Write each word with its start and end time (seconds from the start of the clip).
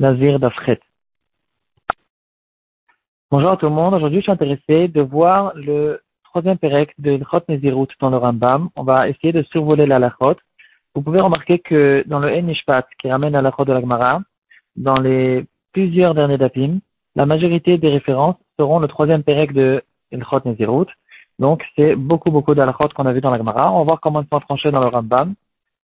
Nazir 0.00 0.40
d'Afret. 0.40 0.80
Bonjour 3.30 3.50
à 3.50 3.58
tout 3.58 3.66
le 3.66 3.72
monde. 3.72 3.92
Aujourd'hui, 3.92 4.20
je 4.20 4.22
suis 4.22 4.32
intéressé 4.32 4.88
de 4.88 5.02
voir 5.02 5.52
le 5.54 6.00
troisième 6.24 6.56
pérec 6.56 6.94
de 6.98 7.16
l'Chot 7.16 7.42
Nezirut 7.50 7.88
dans 8.00 8.08
le 8.08 8.16
Rambam. 8.16 8.70
On 8.76 8.82
va 8.82 9.10
essayer 9.10 9.34
de 9.34 9.42
survoler 9.52 9.84
la 9.84 9.98
Lachot. 9.98 10.36
Vous 10.94 11.02
pouvez 11.02 11.20
remarquer 11.20 11.58
que 11.58 12.02
dans 12.06 12.18
le 12.18 12.30
Enishpat, 12.30 12.86
qui 12.98 13.10
ramène 13.10 13.34
à 13.34 13.42
de 13.42 13.72
la 13.74 13.80
Gemara, 13.82 14.22
dans 14.74 14.98
les 14.98 15.44
plusieurs 15.74 16.14
derniers 16.14 16.38
dapim, 16.38 16.78
la 17.14 17.26
majorité 17.26 17.76
des 17.76 17.90
références 17.90 18.36
seront 18.58 18.78
le 18.78 18.88
troisième 18.88 19.22
pérec 19.22 19.52
de 19.52 19.82
l'Chot 20.12 20.40
Nezirut. 20.46 20.86
Donc, 21.38 21.62
c'est 21.76 21.94
beaucoup, 21.94 22.30
beaucoup 22.30 22.54
d'Alachot 22.54 22.88
qu'on 22.94 23.04
a 23.04 23.12
vu 23.12 23.20
dans 23.20 23.30
la 23.30 23.36
Gemara. 23.36 23.70
On 23.70 23.80
va 23.80 23.84
voir 23.84 24.00
comment 24.00 24.22
ils 24.22 24.28
sont 24.28 24.40
tranchés 24.40 24.70
dans 24.70 24.80
le 24.80 24.86
Rambam. 24.86 25.34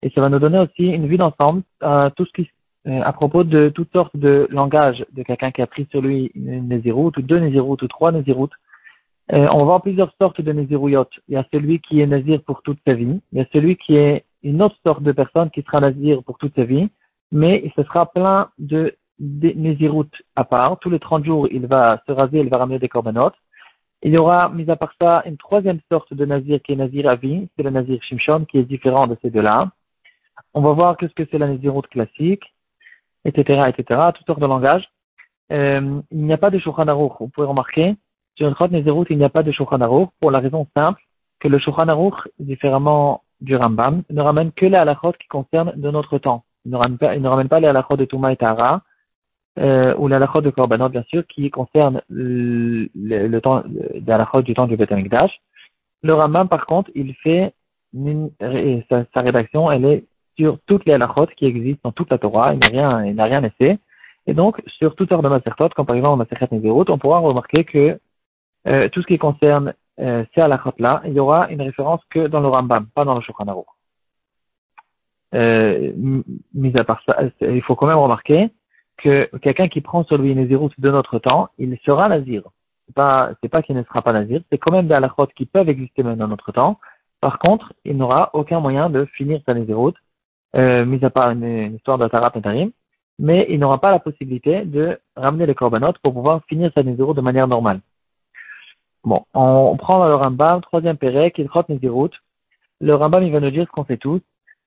Et 0.02 0.10
ça 0.10 0.22
va 0.22 0.30
nous 0.30 0.40
donner 0.40 0.58
aussi 0.58 0.88
une 0.88 1.06
vue 1.06 1.18
d'ensemble 1.18 1.62
à 1.80 2.10
tout 2.16 2.26
ce 2.26 2.32
qui 2.32 2.42
euh, 2.42 2.59
à 2.90 3.14
propos 3.14 3.44
de 3.44 3.70
toutes 3.70 3.92
sortes 3.92 4.16
de 4.16 4.48
langages 4.50 5.06
de 5.12 5.24
quelqu'un 5.24 5.52
qui 5.52 5.62
a 5.62 5.68
pris 5.68 5.88
sur 5.92 6.02
lui 6.02 6.32
une 6.36 6.68
Nézirut, 6.68 7.12
ou 7.18 7.22
deux 7.22 7.40
Nézirut, 7.40 7.78
ou 7.82 7.88
trois 7.88 8.12
Nézirut. 8.12 8.50
Euh, 9.32 9.48
on 9.52 9.60
va 9.60 9.64
voir 9.64 9.82
plusieurs 9.82 10.12
sortes 10.20 10.42
de 10.42 10.52
Nézirouyot. 10.52 11.06
Il 11.28 11.36
y 11.36 11.38
a 11.38 11.46
celui 11.54 11.80
qui 11.80 12.02
est 12.02 12.08
Nazir 12.08 12.42
pour 12.42 12.64
toute 12.64 12.80
sa 12.86 12.94
vie. 12.94 13.22
Il 13.32 13.38
y 13.38 13.42
a 13.42 13.46
celui 13.54 13.76
qui 13.76 13.96
est 13.96 14.26
une 14.42 14.62
autre 14.62 14.78
sorte 14.84 15.04
de 15.04 15.12
personne 15.12 15.52
qui 15.52 15.62
sera 15.62 15.80
Nazir 15.80 16.24
pour 16.24 16.38
toute 16.40 16.56
sa 16.56 16.64
vie. 16.64 16.90
Mais 17.32 17.72
ce 17.76 17.84
sera 17.84 18.12
plein 18.12 18.50
de, 18.58 18.96
de 19.20 19.54
à 20.36 20.44
part. 20.46 20.80
Tous 20.80 20.90
les 20.90 21.00
30 21.00 21.26
jours, 21.26 21.48
il 21.52 21.68
va 21.68 22.02
se 22.08 22.12
raser, 22.12 22.40
il 22.40 22.50
va 22.50 22.58
ramener 22.58 22.80
des 22.80 22.90
corbanotes. 22.90 23.36
Il 24.02 24.14
y 24.14 24.18
aura, 24.18 24.50
mis 24.50 24.70
à 24.72 24.76
part 24.76 24.94
ça, 25.00 25.22
une 25.26 25.38
troisième 25.38 25.80
sorte 25.92 26.14
de 26.14 26.26
Nazir 26.26 26.60
qui 26.64 26.72
est 26.72 26.78
Nazir 26.78 27.08
à 27.08 27.16
vie. 27.16 27.50
C'est 27.56 27.64
le 27.64 27.70
Nazir 27.70 28.02
Shimshon 28.02 28.46
qui 28.46 28.58
est 28.58 28.64
différent 28.64 29.06
de 29.06 29.16
ces 29.22 29.30
deux-là. 29.30 29.70
On 30.56 30.62
va 30.62 30.72
voir 30.72 30.98
qu'est-ce 30.98 31.14
que 31.14 31.28
c'est 31.30 31.38
la 31.38 31.50
Nézirut 31.50 31.84
classique 31.92 32.44
etc., 33.26 33.64
etc., 33.70 34.02
toutes 34.16 34.26
sortes 34.26 34.40
de 34.40 34.46
langages. 34.46 34.88
Euh, 35.52 36.02
il 36.12 36.26
n'y 36.26 36.34
a 36.34 36.38
pas 36.38 36.50
de 36.50 36.60
Shulchan 36.60 36.88
Aruch. 36.88 37.14
Vous 37.20 37.30
pouvez 37.30 37.48
remarquer, 37.48 37.96
sur 38.36 38.48
une 38.48 38.56
Chot 38.56 38.68
Nezerut, 38.68 39.06
il 39.10 39.18
n'y 39.18 39.24
a 39.24 39.30
pas 39.30 39.44
de 39.44 39.52
Shulchan 39.52 39.82
Aruch 39.82 40.10
pour 40.20 40.32
la 40.32 40.40
raison 40.40 40.68
simple 40.76 41.02
que 41.40 41.48
le 41.48 41.60
Shulchan 41.60 41.88
Aruch, 41.88 42.28
différemment 42.40 43.24
du 43.42 43.56
Rambam, 43.56 44.04
ne 44.10 44.22
ramène 44.22 44.52
que 44.52 44.66
les 44.66 44.76
halachot 44.76 45.14
qui 45.14 45.28
concernent 45.28 45.74
de 45.76 45.92
notre 45.92 46.18
temps. 46.18 46.44
Il 46.66 46.72
ne 46.72 47.28
ramène 47.28 47.48
pas, 47.48 47.60
les 47.60 47.68
halachot 47.68 47.98
de 47.98 48.06
Touma 48.06 48.34
et 48.34 48.36
Tara, 48.36 48.82
euh, 49.58 49.96
ou 49.98 50.08
les 50.08 50.16
halachot 50.16 50.42
de 50.42 50.50
Korbanot, 50.50 50.90
bien 50.90 51.04
sûr, 51.04 51.26
qui 51.28 51.50
concernent 51.50 52.02
le, 52.10 52.90
le, 52.94 53.42
temps 53.42 53.64
des 53.66 54.12
halachot 54.12 54.42
du 54.42 54.54
temps 54.54 54.68
du 54.68 54.78
Beth 54.78 54.94
Le 56.04 56.14
Rambam, 56.14 56.48
par 56.48 56.66
contre, 56.66 56.92
il 56.96 57.16
fait 57.16 57.54
sa, 58.90 59.06
sa 59.14 59.22
rédaction, 59.22 59.72
elle 59.72 59.86
est 59.86 60.04
sur 60.40 60.58
toutes 60.68 60.86
les 60.86 60.94
halachot 60.94 61.28
qui 61.38 61.46
existent 61.46 61.82
dans 61.84 61.92
toute 61.92 62.10
la 62.10 62.18
Torah, 62.18 62.54
il 62.54 62.60
n'a 62.60 62.68
rien, 62.68 63.06
il 63.06 63.16
n'a 63.16 63.26
rien 63.26 63.42
laissé. 63.42 63.78
Et 64.26 64.34
donc, 64.34 64.62
sur 64.68 64.96
toutes 64.96 65.10
sortes 65.10 65.24
de 65.24 65.28
masertot, 65.28 65.70
comme 65.76 65.86
par 65.86 65.98
exemple 65.98 66.20
Maserhet 66.20 66.48
Nezerut, 66.52 66.86
on 66.88 66.98
pourra 66.98 67.20
remarquer 67.20 67.66
que 67.66 68.00
euh, 68.68 68.88
tout 68.90 69.02
ce 69.02 69.08
qui 69.08 69.18
concerne 69.18 69.74
euh, 70.00 70.24
ces 70.34 70.42
halachot-là, 70.42 71.02
il 71.06 71.14
y 71.14 71.20
aura 71.20 71.50
une 71.50 71.62
référence 71.62 72.02
que 72.10 72.28
dans 72.28 72.40
le 72.40 72.48
Rambam, 72.48 72.88
pas 72.96 73.04
dans 73.04 73.16
le 73.16 73.22
Shulchan 73.22 73.66
euh, 75.36 75.92
mis 76.56 76.76
à 76.76 76.84
part 76.84 77.02
ça, 77.06 77.18
il 77.42 77.62
faut 77.62 77.76
quand 77.76 77.86
même 77.86 77.98
remarquer 77.98 78.50
que 78.98 79.30
quelqu'un 79.42 79.68
qui 79.68 79.82
prend 79.82 80.04
sur 80.06 80.18
lui 80.18 80.32
une 80.32 80.48
de 80.48 80.90
notre 80.90 81.20
temps, 81.20 81.50
il 81.58 81.78
sera 81.86 82.08
nazir. 82.08 82.44
C'est 82.88 82.96
pas, 82.96 83.32
c'est 83.42 83.50
pas 83.50 83.62
qu'il 83.62 83.76
ne 83.76 83.84
sera 83.84 84.02
pas 84.02 84.14
nazir, 84.14 84.42
c'est 84.50 84.58
quand 84.58 84.72
même 84.72 84.88
des 84.88 84.96
halachot 84.96 85.28
qui 85.36 85.46
peuvent 85.46 85.70
exister 85.70 86.02
même 86.02 86.18
dans 86.18 86.30
notre 86.30 86.52
temps. 86.54 86.80
Par 87.20 87.40
contre, 87.40 87.74
il 87.84 87.98
n'aura 87.98 88.30
aucun 88.34 88.62
moyen 88.62 88.90
de 88.90 89.06
finir 89.06 89.42
sa 89.46 89.54
Nezerut 89.54 89.96
euh, 90.56 90.86
mis 90.86 91.04
à 91.04 91.10
part 91.10 91.32
une, 91.32 91.76
histoire 91.76 91.98
de 91.98 92.08
Tarat 92.08 92.32
Tarim, 92.32 92.72
mais 93.20 93.46
il 93.50 93.60
n'aura 93.60 93.80
pas 93.80 93.92
la 93.92 94.00
possibilité 94.00 94.64
de 94.66 95.00
ramener 95.16 95.46
les 95.46 95.56
corbanotes 95.56 96.00
pour 96.00 96.14
pouvoir 96.14 96.42
finir 96.48 96.72
sa 96.74 96.84
Nézirut 96.84 97.14
de 97.14 97.22
manière 97.22 97.48
normale. 97.48 97.82
Bon, 99.04 99.26
on, 99.34 99.78
prend 99.78 100.06
le 100.08 100.16
Rambam, 100.16 100.62
troisième 100.62 100.98
pérec, 100.98 101.36
il 101.38 101.48
crotte 101.48 101.70
Nézirut. 101.70 102.12
Le 102.82 102.96
Rambam, 102.96 103.24
il 103.24 103.32
va 103.32 103.40
nous 103.40 103.52
dire 103.52 103.66
ce 103.66 103.72
qu'on 103.72 103.86
sait 103.86 103.98
tous. 103.98 104.22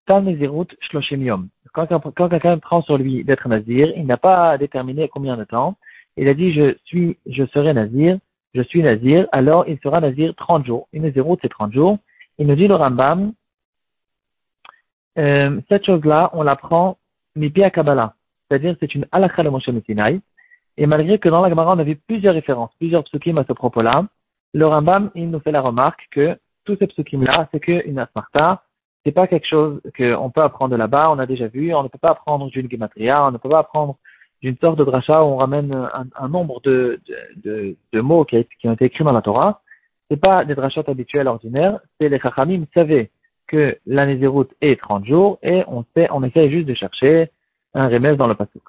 Tal 0.06 0.24
Nézirut 0.24 0.66
Shloshim 0.80 1.22
Yom. 1.22 1.48
Quand, 1.72 1.86
quand 1.86 2.28
quelqu'un 2.28 2.58
prend 2.58 2.82
sur 2.82 2.98
lui 2.98 3.24
d'être 3.24 3.48
Nazir, 3.48 3.92
il 3.96 4.06
n'a 4.06 4.18
pas 4.18 4.58
déterminé 4.58 5.08
combien 5.08 5.36
de 5.36 5.44
temps. 5.44 5.76
Il 6.16 6.28
a 6.28 6.34
dit, 6.34 6.52
je 6.52 6.76
suis, 6.84 7.16
je 7.26 7.44
serai 7.46 7.72
Nazir, 7.72 8.18
je 8.54 8.62
suis 8.62 8.82
Nazir, 8.82 9.26
alors 9.32 9.64
il 9.66 9.78
sera 9.82 10.00
Nazir 10.00 10.34
30 10.36 10.66
jours. 10.66 10.88
Une 10.92 11.02
Nézirut, 11.02 11.38
c'est 11.40 11.48
30 11.48 11.72
jours. 11.72 11.98
Il 12.38 12.46
nous 12.46 12.54
dit 12.54 12.68
le 12.68 12.74
Rambam, 12.74 13.32
euh, 15.18 15.60
cette 15.68 15.86
chose-là, 15.86 16.30
on 16.32 16.42
l'apprend 16.42 16.98
mi 17.36 17.52
à 17.62 17.70
Kabbalah. 17.70 18.14
C'est-à-dire, 18.48 18.76
c'est 18.80 18.94
une 18.94 19.06
halakha 19.12 19.42
de 19.42 19.48
Moshe 19.48 19.68
Sinai. 19.86 20.20
Et 20.76 20.86
malgré 20.86 21.18
que 21.18 21.28
dans 21.28 21.42
la 21.42 21.50
Gemara, 21.50 21.74
on 21.74 21.78
avait 21.78 21.94
plusieurs 21.94 22.34
références, 22.34 22.70
plusieurs 22.78 23.04
psukim 23.04 23.38
à 23.38 23.44
ce 23.44 23.52
propos-là, 23.52 24.06
le 24.54 24.66
Rambam, 24.66 25.10
il 25.14 25.30
nous 25.30 25.40
fait 25.40 25.52
la 25.52 25.60
remarque 25.60 26.06
que 26.10 26.38
tous 26.64 26.76
ces 26.78 26.86
psukim-là, 26.86 27.48
c'est 27.52 27.60
qu'une 27.60 27.98
asmarta, 27.98 28.62
c'est 29.04 29.12
pas 29.12 29.26
quelque 29.26 29.46
chose 29.46 29.80
qu'on 29.96 30.30
peut 30.30 30.42
apprendre 30.42 30.76
là-bas, 30.76 31.10
on 31.10 31.18
a 31.18 31.26
déjà 31.26 31.48
vu, 31.48 31.74
on 31.74 31.82
ne 31.82 31.88
peut 31.88 31.98
pas 31.98 32.10
apprendre 32.10 32.48
d'une 32.50 32.70
gematria, 32.70 33.26
on 33.26 33.32
ne 33.32 33.38
peut 33.38 33.48
pas 33.48 33.60
apprendre 33.60 33.96
d'une 34.42 34.56
sorte 34.58 34.78
de 34.78 34.84
dracha 34.84 35.22
où 35.22 35.28
on 35.28 35.36
ramène 35.36 35.88
un, 36.14 36.28
nombre 36.28 36.60
de, 36.62 37.00
de, 37.36 37.76
de, 37.92 38.00
mots 38.00 38.24
qui, 38.24 38.44
qui, 38.60 38.68
ont 38.68 38.72
été 38.72 38.86
écrits 38.86 39.04
dans 39.04 39.12
la 39.12 39.22
Torah. 39.22 39.60
C'est 40.10 40.16
pas 40.16 40.44
des 40.44 40.54
drachot 40.54 40.88
habituels 40.88 41.28
ordinaires, 41.28 41.78
c'est 42.00 42.08
les 42.08 42.18
chachamim 42.18 42.64
savaient 42.74 43.10
que 43.52 43.76
l'année 43.86 44.18
zéro 44.18 44.46
est 44.62 44.80
30 44.80 45.04
jours 45.04 45.38
et 45.42 45.62
on, 45.68 45.84
sait, 45.94 46.08
on 46.10 46.24
essaie 46.24 46.50
juste 46.50 46.66
de 46.66 46.74
chercher 46.74 47.30
un 47.74 47.88
remède 47.88 48.16
dans 48.16 48.26
le 48.26 48.34
pasouk. 48.34 48.62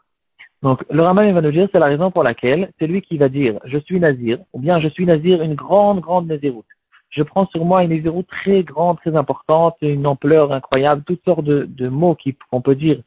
Donc 0.61 0.83
le 0.89 1.01
Rambam 1.01 1.31
va 1.33 1.41
nous 1.41 1.51
dire 1.51 1.69
c'est 1.71 1.79
la 1.79 1.87
raison 1.87 2.11
pour 2.11 2.23
laquelle 2.23 2.71
c'est 2.77 2.87
lui 2.87 3.01
qui 3.01 3.17
va 3.17 3.29
dire 3.29 3.59
je 3.65 3.77
suis 3.79 3.99
nazir 3.99 4.39
ou 4.51 4.59
bien 4.59 4.79
je 4.81 4.89
suis 4.89 5.05
nazir 5.05 5.41
une 5.41 5.55
grande 5.55 6.01
grande 6.01 6.27
naziroute. 6.27 6.65
Je 7.09 7.23
prends 7.23 7.47
sur 7.47 7.63
moi 7.63 7.83
une 7.83 7.91
naziroute 7.91 8.27
très 8.27 8.63
grande, 8.63 8.97
très 8.97 9.15
importante, 9.15 9.75
une 9.81 10.05
ampleur 10.05 10.51
incroyable, 10.51 11.03
toutes 11.05 11.23
sortes 11.23 11.45
de, 11.45 11.87
mots 11.87 12.17
qu'on 12.49 12.61
peut 12.61 12.75
dire 12.75 12.99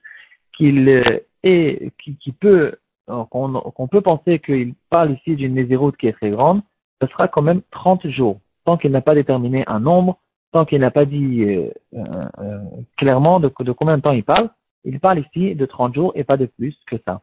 qu'il 0.56 0.88
est, 0.88 1.93
qui, 1.98 2.32
peut 2.32 2.76
qu'on 3.08 3.88
peut 3.91 4.00
penser 4.00 4.38
qu'il 4.38 4.75
parle 4.91 5.12
ici 5.12 5.37
d'une 5.37 5.54
naziroute 5.54 5.97
qui 5.97 6.06
est 6.06 6.12
très 6.12 6.31
grande, 6.31 6.62
ce 7.03 7.08
sera 7.08 7.28
quand 7.28 7.43
même 7.43 7.62
30 7.70 8.06
jours, 8.08 8.38
tant 8.64 8.76
qu'il 8.76 8.93
n'a 8.93 9.00
pas 9.00 9.14
déterminé 9.14 9.64
un 9.66 9.81
nombre 9.81 10.19
tant 10.56 10.65
qu'il 10.65 10.81
n'a 10.81 10.91
pas 10.91 11.05
dit 11.05 11.44
euh, 11.44 11.71
euh, 11.93 12.25
euh, 12.39 12.59
clairement 12.97 13.41
de, 13.41 13.49
combien 13.49 13.99
de 13.99 14.03
temps 14.03 14.12
il 14.12 14.25
parle, 14.25 14.49
il 14.84 14.99
parle 15.00 15.19
ici 15.19 15.55
de 15.55 15.67
30 15.67 15.94
jours 15.94 16.12
et 16.15 16.25
pas 16.25 16.39
de 16.39 16.47
plus 16.47 16.75
que 16.87 16.97
ça. 17.06 17.21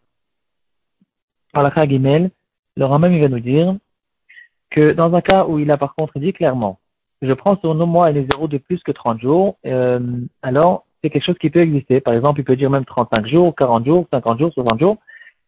Par 1.52 1.64
la 1.64 1.88
Gimel, 1.88 2.30
le 2.78 2.86
Rambam 2.86 3.20
va 3.20 3.30
nous 3.30 3.40
dire 3.40 3.76
que 4.70 4.92
dans 4.92 5.16
un 5.16 5.22
cas 5.22 5.48
où 5.48 5.58
il 5.58 5.72
a 5.72 5.78
par 5.80 5.96
contre 5.96 6.20
dit 6.20 6.32
clairement, 6.32 6.78
je 7.24 7.34
prends 7.34 7.58
sur 7.58 7.74
nos 7.74 7.88
mois 7.88 8.12
et 8.12 8.14
les 8.14 8.28
zéros 8.32 8.48
de 8.48 8.60
plus 8.60 8.84
que 8.84 8.92
30 8.92 9.20
jours, 9.20 9.58
alors 10.44 10.86
c'est 11.02 11.10
quelque 11.10 11.26
chose 11.26 11.40
qui 11.40 11.50
peut 11.50 11.62
exister. 11.62 12.00
Par 12.00 12.14
exemple, 12.14 12.40
il 12.40 12.44
peut 12.44 12.56
dire 12.56 12.70
même 12.70 12.86
35 12.86 13.26
jours, 13.26 13.56
40 13.56 13.84
jours, 13.84 14.06
50 14.12 14.40
jours, 14.40 14.54
60 14.54 14.80
jours. 14.80 14.98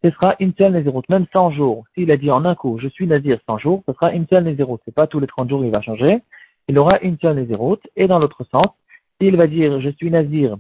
Ce 0.04 0.10
sera 0.10 0.36
une 0.40 0.54
seule 0.58 0.72
Nézéroute, 0.72 1.08
même 1.10 1.28
100 1.32 1.52
jours. 1.52 1.86
S'il 1.94 2.10
a 2.10 2.18
dit 2.18 2.32
en 2.32 2.46
un 2.46 2.56
coup, 2.56 2.80
je 2.80 2.88
suis 2.88 3.06
Nazir 3.06 3.38
100 3.46 3.60
jours, 3.60 3.84
ce 3.88 3.94
sera 3.94 4.12
une 4.12 4.26
seule 4.28 4.44
Nézéroute. 4.44 4.82
C'est 4.86 4.96
pas 4.96 5.06
tous 5.06 5.20
les 5.20 5.28
30 5.28 5.50
jours 5.50 5.64
il 5.64 5.70
va 5.72 5.82
changer 5.82 6.22
il 6.68 6.78
aura 6.80 7.00
une 7.02 7.18
seule 7.20 7.36
Nézirut. 7.36 7.80
Et 7.96 8.08
dans 8.08 8.20
l'autre 8.20 8.44
sens, 8.52 8.68
s'il 9.20 9.36
va 9.36 9.48
dire 9.48 9.80
je 9.82 9.90
suis 9.90 10.10
Nazir 10.10 10.58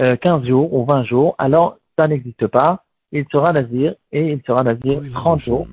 euh, 0.00 0.16
15 0.16 0.44
jours 0.46 0.72
ou 0.74 0.84
20 0.84 1.04
jours, 1.04 1.34
alors 1.38 1.78
ça 1.96 2.08
n'existe 2.08 2.46
pas. 2.46 2.84
Il 3.12 3.24
sera 3.30 3.52
Nazir 3.52 3.94
et 4.12 4.32
il 4.32 4.42
sera 4.46 4.64
Nazir 4.64 5.00
30 5.12 5.40
jours 5.40 5.68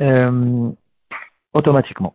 euh, 0.00 0.70
automatiquement. 1.54 2.14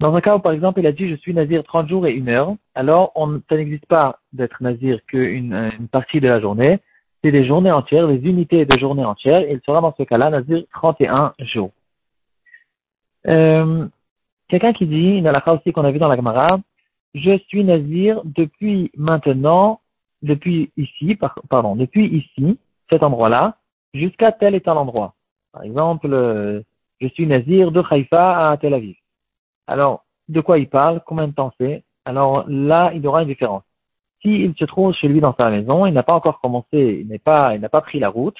Dans 0.00 0.14
un 0.14 0.20
cas 0.20 0.36
où, 0.36 0.38
par 0.38 0.52
exemple, 0.52 0.78
il 0.78 0.86
a 0.86 0.92
dit 0.92 1.08
je 1.08 1.16
suis 1.16 1.34
Nazir 1.34 1.64
30 1.64 1.88
jours 1.88 2.06
et 2.06 2.16
1 2.16 2.28
heure, 2.28 2.54
alors 2.76 3.10
on, 3.16 3.40
ça 3.48 3.56
n'existe 3.56 3.86
pas 3.86 4.20
d'être 4.32 4.62
Nazir 4.62 5.00
qu'une 5.06 5.72
une 5.78 5.88
partie 5.88 6.20
de 6.20 6.28
la 6.28 6.40
journée. 6.40 6.78
C'est 7.24 7.32
des 7.32 7.44
journées 7.44 7.72
entières, 7.72 8.06
des 8.06 8.20
unités 8.28 8.64
de 8.64 8.78
journées 8.78 9.04
entières. 9.04 9.40
Et 9.40 9.54
il 9.54 9.60
sera 9.66 9.80
dans 9.80 9.92
ce 9.98 10.04
cas-là 10.04 10.30
Nazir 10.30 10.62
31 10.72 11.34
jours. 11.40 11.72
Euh, 13.26 13.88
Quelqu'un 14.48 14.72
qui 14.72 14.86
dit, 14.86 15.20
dans 15.22 15.32
la 15.32 15.46
aussi 15.52 15.72
qu'on 15.72 15.84
a 15.84 15.90
vu 15.90 15.98
dans 15.98 16.08
la 16.08 16.16
Gemara, 16.16 16.58
je 17.14 17.38
suis 17.48 17.64
nazir 17.64 18.22
depuis 18.24 18.90
maintenant, 18.96 19.80
depuis 20.22 20.70
ici, 20.76 21.18
pardon, 21.48 21.76
depuis 21.76 22.06
ici, 22.06 22.58
cet 22.90 23.02
endroit-là, 23.02 23.56
jusqu'à 23.92 24.32
tel 24.32 24.54
et 24.54 24.60
tel 24.60 24.72
endroit. 24.72 25.14
Par 25.52 25.62
exemple, 25.62 26.08
euh, 26.12 26.62
je 27.00 27.08
suis 27.08 27.26
nazir 27.26 27.72
de 27.72 27.82
Haïfa 27.88 28.50
à 28.50 28.56
Tel 28.56 28.74
Aviv. 28.74 28.96
Alors, 29.66 30.04
de 30.28 30.40
quoi 30.40 30.58
il 30.58 30.68
parle, 30.68 31.02
combien 31.06 31.28
de 31.28 31.34
temps 31.34 31.52
c'est? 31.60 31.84
Alors 32.04 32.44
là, 32.48 32.90
il 32.94 33.02
y 33.02 33.06
aura 33.06 33.22
une 33.22 33.28
différence. 33.28 33.62
S'il 34.22 34.54
se 34.56 34.64
trouve 34.64 34.94
chez 34.94 35.08
lui 35.08 35.20
dans 35.20 35.34
sa 35.38 35.50
maison, 35.50 35.86
il 35.86 35.92
n'a 35.92 36.02
pas 36.02 36.14
encore 36.14 36.40
commencé, 36.40 37.00
il 37.02 37.08
n'est 37.08 37.18
pas, 37.18 37.54
il 37.54 37.60
n'a 37.60 37.68
pas 37.68 37.82
pris 37.82 37.98
la 38.00 38.08
route. 38.08 38.36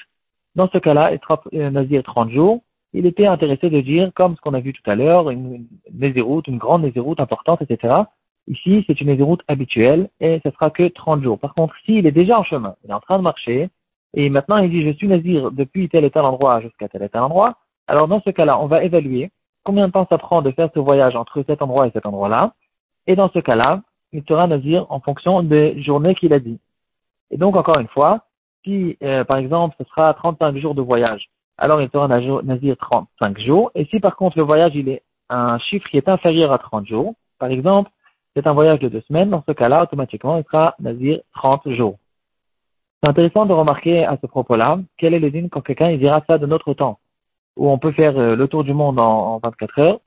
Dans 0.55 0.67
ce 0.69 0.77
cas-là, 0.77 1.13
il 1.13 1.19
sera 1.19 1.41
euh, 1.53 1.69
nazir 1.69 2.03
30 2.03 2.31
jours 2.31 2.61
il 2.93 3.05
était 3.05 3.27
intéressé 3.27 3.69
de 3.69 3.81
dire, 3.81 4.11
comme 4.15 4.35
ce 4.35 4.41
qu'on 4.41 4.53
a 4.53 4.59
vu 4.59 4.73
tout 4.73 4.89
à 4.89 4.95
l'heure, 4.95 5.29
une, 5.29 5.65
une 5.91 6.43
une 6.47 6.57
grande 6.57 6.83
nézéroute 6.83 7.19
importante, 7.19 7.61
etc. 7.61 8.03
Ici, 8.47 8.83
c'est 8.87 8.99
une 8.99 9.07
nézéroute 9.07 9.43
habituelle 9.47 10.09
et 10.19 10.41
ce 10.43 10.49
sera 10.51 10.71
que 10.71 10.87
30 10.87 11.21
jours. 11.21 11.39
Par 11.39 11.53
contre, 11.53 11.75
s'il 11.85 12.07
est 12.07 12.11
déjà 12.11 12.39
en 12.39 12.43
chemin, 12.43 12.75
il 12.83 12.89
est 12.89 12.93
en 12.93 12.99
train 12.99 13.17
de 13.17 13.23
marcher, 13.23 13.69
et 14.15 14.29
maintenant 14.29 14.57
il 14.57 14.71
dit 14.71 14.83
je 14.83 14.93
suis 14.93 15.07
nazir 15.07 15.51
depuis 15.51 15.87
tel 15.87 16.03
et 16.03 16.09
tel 16.09 16.23
endroit 16.23 16.61
jusqu'à 16.61 16.87
tel 16.89 17.03
et 17.03 17.09
tel 17.09 17.21
endroit, 17.21 17.57
alors 17.87 18.07
dans 18.07 18.21
ce 18.21 18.31
cas-là, 18.31 18.59
on 18.59 18.65
va 18.65 18.83
évaluer 18.83 19.31
combien 19.63 19.87
de 19.87 19.91
temps 19.91 20.07
ça 20.09 20.17
prend 20.17 20.41
de 20.41 20.51
faire 20.51 20.69
ce 20.73 20.79
voyage 20.79 21.15
entre 21.15 21.43
cet 21.45 21.61
endroit 21.61 21.87
et 21.87 21.91
cet 21.91 22.07
endroit-là, 22.07 22.53
et 23.05 23.15
dans 23.15 23.29
ce 23.29 23.39
cas-là, 23.39 23.83
il 24.13 24.23
sera 24.27 24.47
nazir 24.47 24.87
en 24.89 24.99
fonction 24.99 25.43
des 25.43 25.79
journées 25.83 26.15
qu'il 26.15 26.33
a 26.33 26.39
dit. 26.39 26.59
Et 27.29 27.37
donc, 27.37 27.55
encore 27.55 27.79
une 27.79 27.87
fois, 27.87 28.25
si, 28.63 28.97
euh, 29.03 29.23
par 29.23 29.37
exemple, 29.37 29.75
ce 29.79 29.85
sera 29.85 30.13
35 30.15 30.57
jours 30.57 30.73
de 30.73 30.81
voyage, 30.81 31.29
alors 31.59 31.81
il 31.81 31.89
sera 31.89 32.07
nazir 32.07 32.77
35 32.77 33.39
jours. 33.39 33.71
Et 33.75 33.85
si, 33.85 33.99
par 33.99 34.15
contre, 34.15 34.37
le 34.37 34.43
voyage, 34.43 34.71
il 34.75 34.89
est 34.89 35.03
un 35.29 35.59
chiffre 35.59 35.87
qui 35.89 35.97
est 35.97 36.09
inférieur 36.09 36.51
à 36.51 36.57
30 36.57 36.87
jours, 36.87 37.15
par 37.37 37.49
exemple, 37.49 37.91
c'est 38.35 38.47
un 38.47 38.53
voyage 38.53 38.79
de 38.79 38.89
deux 38.89 39.01
semaines, 39.01 39.29
dans 39.29 39.43
ce 39.47 39.51
cas-là, 39.51 39.83
automatiquement, 39.83 40.37
il 40.37 40.43
sera 40.45 40.75
nazir 40.79 41.19
30 41.35 41.69
jours. 41.71 41.97
C'est 43.01 43.09
intéressant 43.09 43.45
de 43.45 43.53
remarquer 43.53 44.05
à 44.05 44.17
ce 44.21 44.27
propos-là, 44.27 44.79
quel 44.97 45.13
est 45.13 45.19
le 45.19 45.31
dîne 45.31 45.49
quand 45.49 45.61
quelqu'un 45.61 45.95
dira 45.97 46.23
ça 46.27 46.37
de 46.37 46.45
notre 46.45 46.73
temps, 46.73 46.99
où 47.55 47.69
on 47.69 47.77
peut 47.77 47.91
faire 47.91 48.17
euh, 48.17 48.35
le 48.35 48.47
tour 48.47 48.63
du 48.63 48.73
monde 48.73 48.99
en, 48.99 49.39
24 49.39 49.79
heures. 49.79 49.99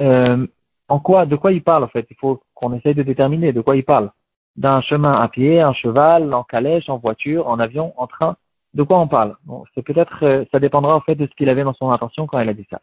Euh, 0.00 0.46
en 0.88 0.98
quoi, 1.00 1.26
de 1.26 1.36
quoi 1.36 1.52
il 1.52 1.62
parle 1.62 1.84
en 1.84 1.88
fait? 1.88 2.06
Il 2.10 2.16
faut 2.16 2.42
qu'on 2.54 2.74
essaye 2.74 2.94
de 2.94 3.02
déterminer 3.02 3.52
de 3.52 3.60
quoi 3.60 3.76
il 3.76 3.84
parle. 3.84 4.10
D'un 4.56 4.80
chemin 4.80 5.12
à 5.12 5.28
pied, 5.28 5.60
un 5.60 5.72
cheval, 5.72 6.32
en 6.32 6.44
calèche, 6.44 6.88
en 6.88 6.98
voiture, 6.98 7.48
en 7.48 7.58
avion, 7.58 7.92
en 7.96 8.06
train. 8.06 8.36
De 8.74 8.82
quoi 8.82 8.98
on 8.98 9.08
parle? 9.08 9.36
C'est 9.74 9.82
peut-être, 9.82 10.24
euh, 10.24 10.44
ça 10.50 10.58
dépendra 10.58 10.96
en 10.96 11.00
fait 11.00 11.14
de 11.14 11.26
ce 11.26 11.34
qu'il 11.36 11.48
avait 11.48 11.62
dans 11.62 11.74
son 11.74 11.90
intention 11.90 12.26
quand 12.26 12.40
il 12.40 12.48
a 12.48 12.54
dit 12.54 12.66
ça. 12.68 12.80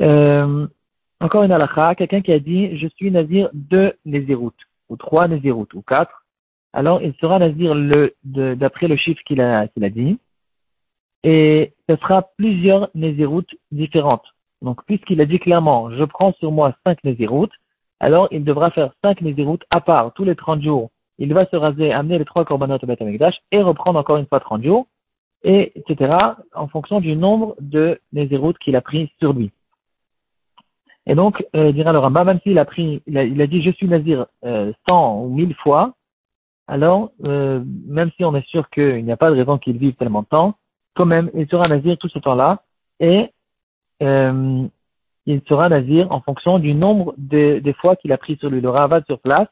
Euh, 0.00 0.66
encore 1.20 1.42
une 1.42 1.52
halakha, 1.52 1.94
quelqu'un 1.94 2.22
qui 2.22 2.32
a 2.32 2.38
dit 2.38 2.78
je 2.78 2.88
suis 2.88 3.10
nazir 3.10 3.50
de 3.52 3.94
Nézirut, 4.06 4.56
ou 4.88 4.96
trois 4.96 5.28
Nézirut, 5.28 5.68
ou 5.74 5.82
quatre. 5.82 6.24
Alors 6.72 7.02
il 7.02 7.14
sera 7.20 7.38
nazir 7.38 7.74
d'après 8.24 8.88
le 8.88 8.96
chiffre 8.96 9.22
qu'il 9.26 9.42
a, 9.42 9.68
qu'il 9.68 9.84
a 9.84 9.90
dit. 9.90 10.18
Et 11.22 11.74
ce 11.88 11.96
sera 11.96 12.22
plusieurs 12.36 12.88
Nézirut 12.94 13.46
différentes. 13.70 14.24
Donc, 14.62 14.84
puisqu'il 14.86 15.20
a 15.20 15.26
dit 15.26 15.38
clairement, 15.38 15.90
je 15.90 16.04
prends 16.04 16.32
sur 16.34 16.50
moi 16.50 16.74
cinq 16.84 17.02
Nézirut, 17.04 17.50
alors 18.00 18.28
il 18.30 18.42
devra 18.42 18.70
faire 18.70 18.92
cinq 19.04 19.20
Nézirut 19.20 19.58
à 19.70 19.80
part 19.80 20.12
tous 20.14 20.24
les 20.24 20.34
30 20.34 20.62
jours. 20.62 20.90
Il 21.18 21.32
va 21.34 21.46
se 21.46 21.56
raser, 21.56 21.92
amener 21.92 22.18
les 22.18 22.24
trois 22.24 22.44
korbanot 22.44 22.78
au 22.82 22.86
Beth 22.86 23.00
et 23.52 23.62
reprendre 23.62 23.98
encore 23.98 24.16
une 24.16 24.26
fois 24.26 24.40
30 24.40 24.64
jours, 24.64 24.86
et 25.44 25.72
etc., 25.74 26.14
en 26.54 26.68
fonction 26.68 27.00
du 27.00 27.16
nombre 27.16 27.56
de 27.60 28.00
Nézirut 28.12 28.54
qu'il 28.54 28.76
a 28.76 28.80
pris 28.80 29.12
sur 29.18 29.32
lui. 29.32 29.50
Et 31.06 31.14
donc, 31.14 31.44
euh, 31.56 31.72
dira 31.72 31.92
le 31.92 31.98
Rambam, 31.98 32.26
même 32.26 32.40
s'il 32.40 32.58
a 32.58 32.64
pris, 32.64 33.02
il 33.06 33.18
a, 33.18 33.46
dit 33.46 33.62
je 33.62 33.70
suis 33.70 33.88
Nazir 33.88 34.26
euh, 34.44 34.72
100 34.88 35.22
ou 35.22 35.28
1000 35.28 35.54
fois, 35.56 35.94
alors, 36.68 37.10
euh, 37.24 37.62
même 37.86 38.10
si 38.16 38.24
on 38.24 38.34
est 38.36 38.46
sûr 38.46 38.70
qu'il 38.70 39.04
n'y 39.04 39.12
a 39.12 39.16
pas 39.16 39.30
de 39.30 39.36
raison 39.36 39.58
qu'il 39.58 39.78
vive 39.78 39.94
tellement 39.94 40.22
de 40.22 40.28
temps, 40.28 40.54
quand 40.94 41.06
même, 41.06 41.30
il 41.34 41.48
sera 41.48 41.66
Nazir 41.66 41.98
tout 41.98 42.08
ce 42.08 42.20
temps-là, 42.20 42.62
et 43.00 43.30
euh, 44.02 44.66
il 45.26 45.40
sera 45.48 45.68
nazir 45.68 46.10
en 46.10 46.20
fonction 46.20 46.58
du 46.58 46.74
nombre 46.74 47.14
de, 47.16 47.60
des 47.60 47.72
fois 47.74 47.96
qu'il 47.96 48.12
a 48.12 48.18
pris 48.18 48.36
sur 48.36 48.50
lui. 48.50 48.60
Le 48.60 48.70
Ravad 48.70 49.04
sur 49.06 49.20
place, 49.20 49.48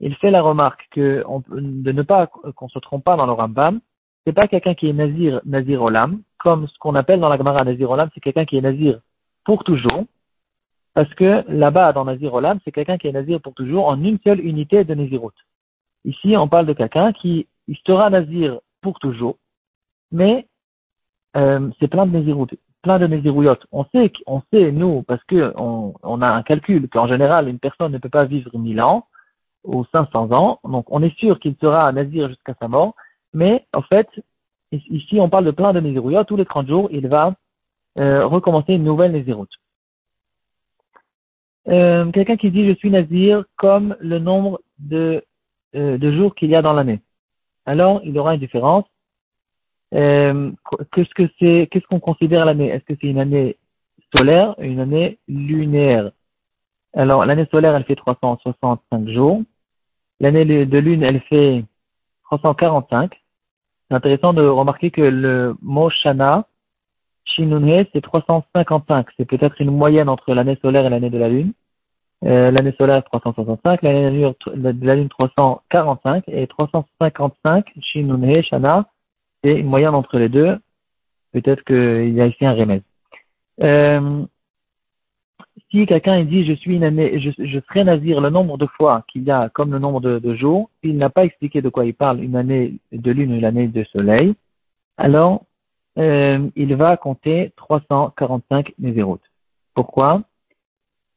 il 0.00 0.14
fait 0.16 0.30
la 0.30 0.42
remarque 0.42 0.86
que 0.90 1.24
on, 1.26 1.42
de 1.48 1.92
ne 1.92 2.02
pas 2.02 2.26
qu'on 2.26 2.68
se 2.68 2.78
trompe 2.78 3.04
pas 3.04 3.16
dans 3.16 3.26
le 3.26 3.32
Rambam. 3.32 3.80
C'est 4.26 4.32
pas 4.32 4.46
quelqu'un 4.46 4.74
qui 4.74 4.88
est 4.88 4.92
nazir, 4.92 5.40
nazir 5.44 5.82
olam, 5.82 6.22
comme 6.38 6.66
ce 6.68 6.78
qu'on 6.78 6.94
appelle 6.94 7.20
dans 7.20 7.28
la 7.28 7.36
Gemara 7.36 7.64
nazir 7.64 7.90
olam, 7.90 8.08
c'est 8.14 8.20
quelqu'un 8.20 8.44
qui 8.44 8.56
est 8.56 8.62
nazir 8.62 9.00
pour 9.44 9.64
toujours. 9.64 10.04
Parce 10.94 11.12
que 11.14 11.44
là-bas, 11.48 11.92
dans 11.92 12.04
Nazir 12.04 12.32
Olam, 12.32 12.60
c'est 12.64 12.70
quelqu'un 12.70 12.98
qui 12.98 13.08
est 13.08 13.12
nazir 13.12 13.40
pour 13.40 13.52
toujours 13.54 13.88
en 13.88 14.00
une 14.00 14.20
seule 14.22 14.38
unité 14.38 14.84
de 14.84 14.94
Nazirut. 14.94 15.34
Ici, 16.04 16.36
on 16.36 16.46
parle 16.46 16.66
de 16.66 16.72
quelqu'un 16.72 17.12
qui 17.12 17.48
il 17.66 17.76
sera 17.84 18.10
nazir 18.10 18.60
pour 18.80 19.00
toujours, 19.00 19.36
mais 20.12 20.46
euh, 21.36 21.68
c'est 21.80 21.88
plein 21.88 22.06
de 22.06 22.12
Nazirut 22.12 22.46
plein 22.84 22.98
de 22.98 23.06
Nézirouyot. 23.06 23.56
On 23.72 23.84
sait, 23.86 24.12
on 24.26 24.42
sait, 24.52 24.70
nous, 24.70 25.02
parce 25.02 25.24
que 25.24 25.52
on, 25.56 26.20
a 26.20 26.28
un 26.28 26.42
calcul 26.42 26.86
qu'en 26.88 27.08
général, 27.08 27.48
une 27.48 27.58
personne 27.58 27.90
ne 27.92 27.98
peut 27.98 28.10
pas 28.10 28.26
vivre 28.26 28.50
1000 28.56 28.80
ans 28.82 29.06
ou 29.64 29.84
500 29.92 30.32
ans. 30.32 30.60
Donc, 30.64 30.86
on 30.88 31.02
est 31.02 31.16
sûr 31.18 31.38
qu'il 31.40 31.56
sera 31.60 31.90
Nazir 31.92 32.28
jusqu'à 32.28 32.54
sa 32.60 32.68
mort. 32.68 32.94
Mais, 33.32 33.66
en 33.72 33.82
fait, 33.82 34.08
ici, 34.72 35.18
on 35.20 35.28
parle 35.28 35.44
de 35.46 35.50
plein 35.50 35.72
de 35.72 35.80
Nézirouyot. 35.80 36.24
Tous 36.24 36.36
les 36.36 36.44
30 36.44 36.68
jours, 36.68 36.88
il 36.92 37.08
va 37.08 37.34
euh, 37.98 38.26
recommencer 38.26 38.74
une 38.74 38.84
nouvelle 38.84 39.12
Néziroute. 39.12 39.52
Euh, 41.68 42.10
quelqu'un 42.10 42.36
qui 42.36 42.50
dit 42.50 42.68
je 42.68 42.74
suis 42.74 42.90
Nazir 42.90 43.44
comme 43.56 43.96
le 43.98 44.18
nombre 44.18 44.60
de, 44.78 45.24
euh, 45.74 45.96
de 45.96 46.12
jours 46.12 46.34
qu'il 46.34 46.50
y 46.50 46.56
a 46.56 46.62
dans 46.62 46.74
l'année. 46.74 47.00
Alors, 47.64 48.02
il 48.04 48.14
y 48.14 48.18
aura 48.18 48.34
une 48.34 48.40
différence 48.40 48.84
euh, 49.94 50.50
qu'est-ce 50.92 51.14
que 51.14 51.30
c'est, 51.38 51.68
qu'est-ce 51.70 51.86
qu'on 51.86 52.00
considère 52.00 52.44
l'année? 52.44 52.68
Est-ce 52.68 52.84
que 52.84 52.94
c'est 53.00 53.06
une 53.06 53.20
année 53.20 53.56
solaire 54.14 54.54
une 54.58 54.80
année 54.80 55.18
lunaire? 55.28 56.10
Alors, 56.94 57.24
l'année 57.24 57.46
solaire, 57.50 57.74
elle 57.74 57.84
fait 57.84 57.96
365 57.96 59.08
jours. 59.08 59.42
L'année 60.20 60.44
de 60.44 60.78
lune, 60.78 61.02
elle 61.02 61.20
fait 61.22 61.64
345. 62.24 63.12
C'est 63.88 63.94
intéressant 63.94 64.32
de 64.32 64.42
remarquer 64.42 64.90
que 64.90 65.02
le 65.02 65.56
mot 65.62 65.90
Shana, 65.90 66.46
Shinunhe, 67.24 67.86
c'est 67.92 68.00
355. 68.00 69.06
C'est 69.16 69.24
peut-être 69.24 69.60
une 69.60 69.70
moyenne 69.70 70.08
entre 70.08 70.34
l'année 70.34 70.58
solaire 70.62 70.86
et 70.86 70.90
l'année 70.90 71.10
de 71.10 71.18
la 71.18 71.28
lune. 71.28 71.52
Euh, 72.24 72.50
l'année 72.50 72.74
solaire 72.78 73.04
365, 73.04 73.82
l'année 73.82 74.34
de 74.54 74.86
la 74.86 74.94
lune 74.94 75.08
345 75.10 76.24
et 76.28 76.46
355 76.46 77.66
Shinunhe, 77.80 78.42
Shana, 78.42 78.86
c'est 79.42 79.58
une 79.60 79.66
moyenne 79.66 79.94
entre 79.94 80.18
les 80.18 80.28
deux. 80.28 80.58
Peut-être 81.32 81.64
qu'il 81.64 82.14
y 82.14 82.20
a 82.20 82.26
ici 82.26 82.46
un 82.46 82.54
remède. 82.54 82.82
Euh, 83.62 84.24
si 85.70 85.86
quelqu'un 85.86 86.24
dit 86.24 86.44
je 86.44 86.52
suis 86.52 86.76
une 86.76 86.84
année, 86.84 87.20
je, 87.20 87.30
je, 87.44 87.58
serai 87.60 87.84
nazir 87.84 88.20
le 88.20 88.30
nombre 88.30 88.58
de 88.58 88.66
fois 88.66 89.04
qu'il 89.08 89.22
y 89.22 89.30
a 89.30 89.48
comme 89.48 89.72
le 89.72 89.78
nombre 89.78 90.00
de, 90.00 90.34
jours, 90.34 90.70
il 90.82 90.96
n'a 90.96 91.10
pas 91.10 91.24
expliqué 91.24 91.62
de 91.62 91.68
quoi 91.68 91.84
il 91.84 91.94
parle, 91.94 92.22
une 92.22 92.36
année 92.36 92.74
de 92.92 93.10
lune 93.10 93.32
ou 93.32 93.36
une 93.36 93.44
année 93.44 93.68
de 93.68 93.84
soleil, 93.84 94.34
alors 94.96 95.44
euh, 95.98 96.48
il 96.56 96.74
va 96.74 96.96
compter 96.96 97.52
345 97.56 98.74
nézéroutes. 98.78 99.22
Pourquoi? 99.74 100.22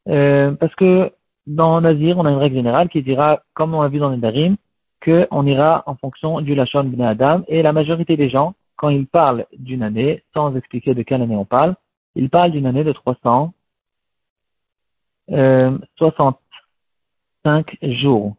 Euh, 0.08 0.52
Parce 0.52 0.74
que 0.74 1.12
dans 1.46 1.80
Nazir, 1.80 2.18
on 2.18 2.26
a 2.26 2.30
une 2.30 2.38
règle 2.38 2.56
générale 2.56 2.88
qui 2.88 3.02
dira, 3.02 3.42
comme 3.54 3.74
on 3.74 3.82
a 3.82 3.88
vu 3.88 3.98
dans 3.98 4.10
les 4.10 4.18
Darim, 4.18 4.56
qu'on 5.04 5.46
ira 5.46 5.82
en 5.86 5.94
fonction 5.96 6.40
du 6.40 6.54
Lachon 6.54 6.84
Bnei 6.84 7.06
Adam. 7.06 7.42
Et 7.48 7.62
la 7.62 7.72
majorité 7.72 8.16
des 8.16 8.28
gens, 8.28 8.54
quand 8.76 8.90
ils 8.90 9.06
parlent 9.06 9.46
d'une 9.56 9.82
année, 9.82 10.22
sans 10.34 10.54
expliquer 10.56 10.94
de 10.94 11.02
quelle 11.02 11.22
année 11.22 11.36
on 11.36 11.44
parle, 11.44 11.74
ils 12.14 12.30
parlent 12.30 12.50
d'une 12.50 12.66
année 12.66 12.84
de 12.84 12.92
365 12.92 13.52
euh, 15.30 15.78
jours. 17.82 18.36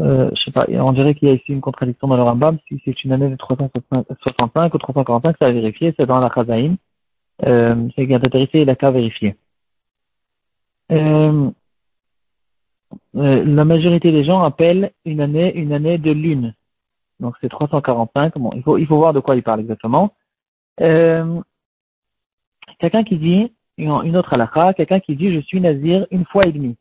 Euh, 0.00 0.28
je 0.34 0.42
sais 0.42 0.50
pas, 0.50 0.66
on 0.68 0.92
dirait 0.92 1.14
qu'il 1.14 1.28
y 1.28 1.30
a 1.30 1.34
ici 1.34 1.52
une 1.52 1.60
contradiction 1.60 2.08
dans 2.08 2.16
le 2.16 2.22
Rambam. 2.22 2.58
Si 2.68 2.80
c'est 2.84 3.04
une 3.04 3.12
année 3.12 3.28
de 3.30 3.36
365 3.36 4.74
ou 4.74 4.78
345, 4.78 5.36
ça 5.38 5.46
va 5.46 5.52
vérifier, 5.52 5.94
c'est 5.96 6.06
dans 6.06 6.18
la 6.18 6.30
Chazaïm. 6.34 6.76
Euh, 7.46 7.88
c'est 7.96 8.12
intéressé, 8.12 8.60
il 8.60 8.70
a 8.70 8.76
qu'à 8.76 8.90
vérifier. 8.90 9.36
La 13.14 13.64
majorité 13.64 14.12
des 14.12 14.24
gens 14.24 14.42
appellent 14.42 14.92
une 15.04 15.20
année 15.20 15.54
une 15.54 15.72
année 15.72 15.98
de 15.98 16.10
lune. 16.10 16.54
Donc 17.20 17.34
c'est 17.40 17.48
345. 17.48 18.38
Bon, 18.38 18.50
il 18.54 18.62
faut, 18.62 18.78
il 18.78 18.86
faut 18.86 18.96
voir 18.96 19.12
de 19.12 19.20
quoi 19.20 19.36
il 19.36 19.42
parle 19.42 19.60
exactement. 19.60 20.12
Euh, 20.80 21.40
quelqu'un 22.78 23.04
qui 23.04 23.16
dit, 23.16 23.52
une 23.78 24.16
autre 24.16 24.32
halakha, 24.32 24.74
quelqu'un 24.74 25.00
qui 25.00 25.16
dit 25.16 25.32
je 25.32 25.40
suis 25.40 25.60
nazir 25.60 26.06
une 26.10 26.24
fois 26.26 26.46
et 26.46 26.52
demi. 26.52 26.76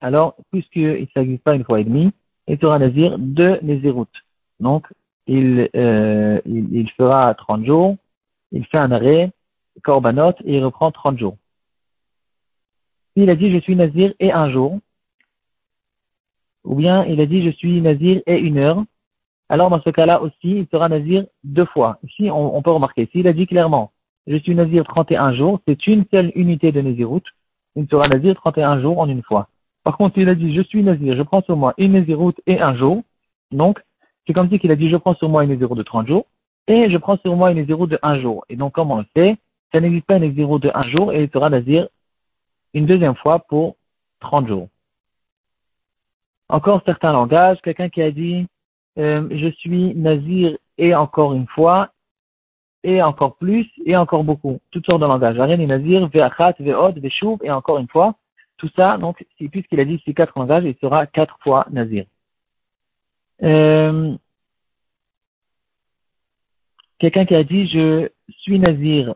Alors, 0.00 0.36
puisqu'il 0.50 1.00
ne 1.02 1.06
s'agit 1.14 1.38
pas 1.38 1.54
une 1.54 1.64
fois 1.64 1.80
et 1.80 1.84
demi, 1.84 2.12
il 2.46 2.58
sera 2.58 2.78
nazir 2.78 3.18
de 3.18 3.58
Nézirut. 3.62 4.06
Donc, 4.60 4.86
il, 5.26 5.68
euh, 5.74 6.40
il, 6.46 6.88
fera 6.96 7.34
30 7.34 7.64
jours, 7.64 7.96
il 8.52 8.64
fait 8.66 8.78
un 8.78 8.92
arrêt, 8.92 9.30
korbanot, 9.82 10.34
et 10.44 10.56
il 10.56 10.64
reprend 10.64 10.90
30 10.90 11.18
jours 11.18 11.36
il 13.22 13.30
a 13.30 13.36
dit 13.36 13.52
je 13.52 13.58
suis 13.58 13.74
nazir 13.74 14.14
et 14.20 14.32
un 14.32 14.50
jour, 14.50 14.78
ou 16.64 16.76
bien 16.76 17.04
il 17.04 17.20
a 17.20 17.26
dit 17.26 17.44
je 17.44 17.50
suis 17.50 17.80
nazir 17.80 18.22
et 18.26 18.38
une 18.38 18.58
heure, 18.58 18.84
alors 19.48 19.70
dans 19.70 19.80
ce 19.80 19.90
cas-là 19.90 20.20
aussi, 20.22 20.36
il 20.42 20.66
sera 20.70 20.88
nazir 20.88 21.24
deux 21.44 21.64
fois. 21.66 21.98
Ici, 22.04 22.30
on, 22.30 22.60
peut 22.62 22.70
remarquer, 22.70 23.08
s'il 23.12 23.26
a 23.28 23.32
dit 23.32 23.46
clairement 23.46 23.92
je 24.26 24.36
suis 24.36 24.54
nazir 24.54 24.84
31 24.84 25.32
jours, 25.32 25.58
c'est 25.66 25.86
une 25.86 26.04
seule 26.10 26.30
unité 26.34 26.70
de 26.70 26.82
naziroute, 26.82 27.24
il 27.76 27.88
sera 27.88 28.06
nazir 28.08 28.34
31 28.34 28.80
jours 28.82 28.98
en 28.98 29.08
une 29.08 29.22
fois. 29.22 29.48
Par 29.84 29.96
contre, 29.96 30.16
s'il 30.16 30.28
a 30.28 30.34
dit 30.34 30.54
je 30.54 30.60
suis 30.60 30.82
nazir, 30.82 31.16
je 31.16 31.22
prends 31.22 31.40
sur 31.42 31.56
moi 31.56 31.72
une 31.78 31.92
naziroute 31.92 32.38
et 32.46 32.60
un 32.60 32.76
jour, 32.76 33.02
donc 33.52 33.82
c'est 34.26 34.34
comme 34.34 34.50
si 34.50 34.58
qu'il 34.58 34.70
a 34.70 34.76
dit 34.76 34.90
je 34.90 34.96
prends 34.98 35.14
sur 35.14 35.30
moi 35.30 35.44
une 35.44 35.50
naziroute 35.50 35.78
de 35.78 35.82
30 35.82 36.06
jours, 36.08 36.26
et 36.66 36.90
je 36.90 36.98
prends 36.98 37.16
sur 37.16 37.34
moi 37.34 37.50
une 37.50 37.56
naziroute 37.56 37.90
de 37.90 37.98
un 38.02 38.20
jour. 38.20 38.44
Et 38.50 38.56
donc, 38.56 38.74
comme 38.74 38.90
on 38.90 38.98
le 38.98 39.06
sait, 39.16 39.38
ça 39.72 39.80
n'existe 39.80 40.06
pas 40.06 40.16
une 40.16 40.28
naziroute 40.28 40.62
de 40.62 40.70
un 40.74 40.82
jour 40.82 41.12
et 41.12 41.24
il 41.24 41.30
sera 41.30 41.50
nazir 41.50 41.88
une 42.74 42.86
deuxième 42.86 43.16
fois 43.16 43.38
pour 43.40 43.76
30 44.20 44.48
jours. 44.48 44.68
Encore 46.48 46.82
certains 46.84 47.12
langages, 47.12 47.58
quelqu'un 47.62 47.88
qui 47.88 48.02
a 48.02 48.10
dit 48.10 48.46
euh, 48.98 49.28
je 49.30 49.48
suis 49.48 49.94
nazir 49.94 50.56
et 50.76 50.94
encore 50.94 51.34
une 51.34 51.46
fois, 51.46 51.90
et 52.84 53.02
encore 53.02 53.36
plus, 53.36 53.66
et 53.84 53.96
encore 53.96 54.24
beaucoup. 54.24 54.60
Toutes 54.70 54.86
sortes 54.86 55.00
de 55.00 55.06
langages. 55.06 55.38
Arène 55.38 55.60
et 55.60 55.66
nazir, 55.66 56.08
ve'achat, 56.08 56.54
ve'od, 56.60 56.98
ve'shuv, 56.98 57.38
et 57.42 57.50
encore 57.50 57.78
une 57.78 57.88
fois. 57.88 58.14
Tout 58.56 58.70
ça, 58.74 58.98
donc, 58.98 59.24
puisqu'il 59.52 59.80
a 59.80 59.84
dit 59.84 60.02
ces 60.04 60.14
quatre 60.14 60.38
langages, 60.38 60.64
il 60.64 60.74
sera 60.80 61.06
quatre 61.06 61.38
fois 61.42 61.66
nazir. 61.70 62.04
Euh, 63.42 64.16
quelqu'un 66.98 67.24
qui 67.24 67.36
a 67.36 67.44
dit 67.44 67.68
je 67.68 68.08
suis 68.40 68.58
nazir 68.58 69.14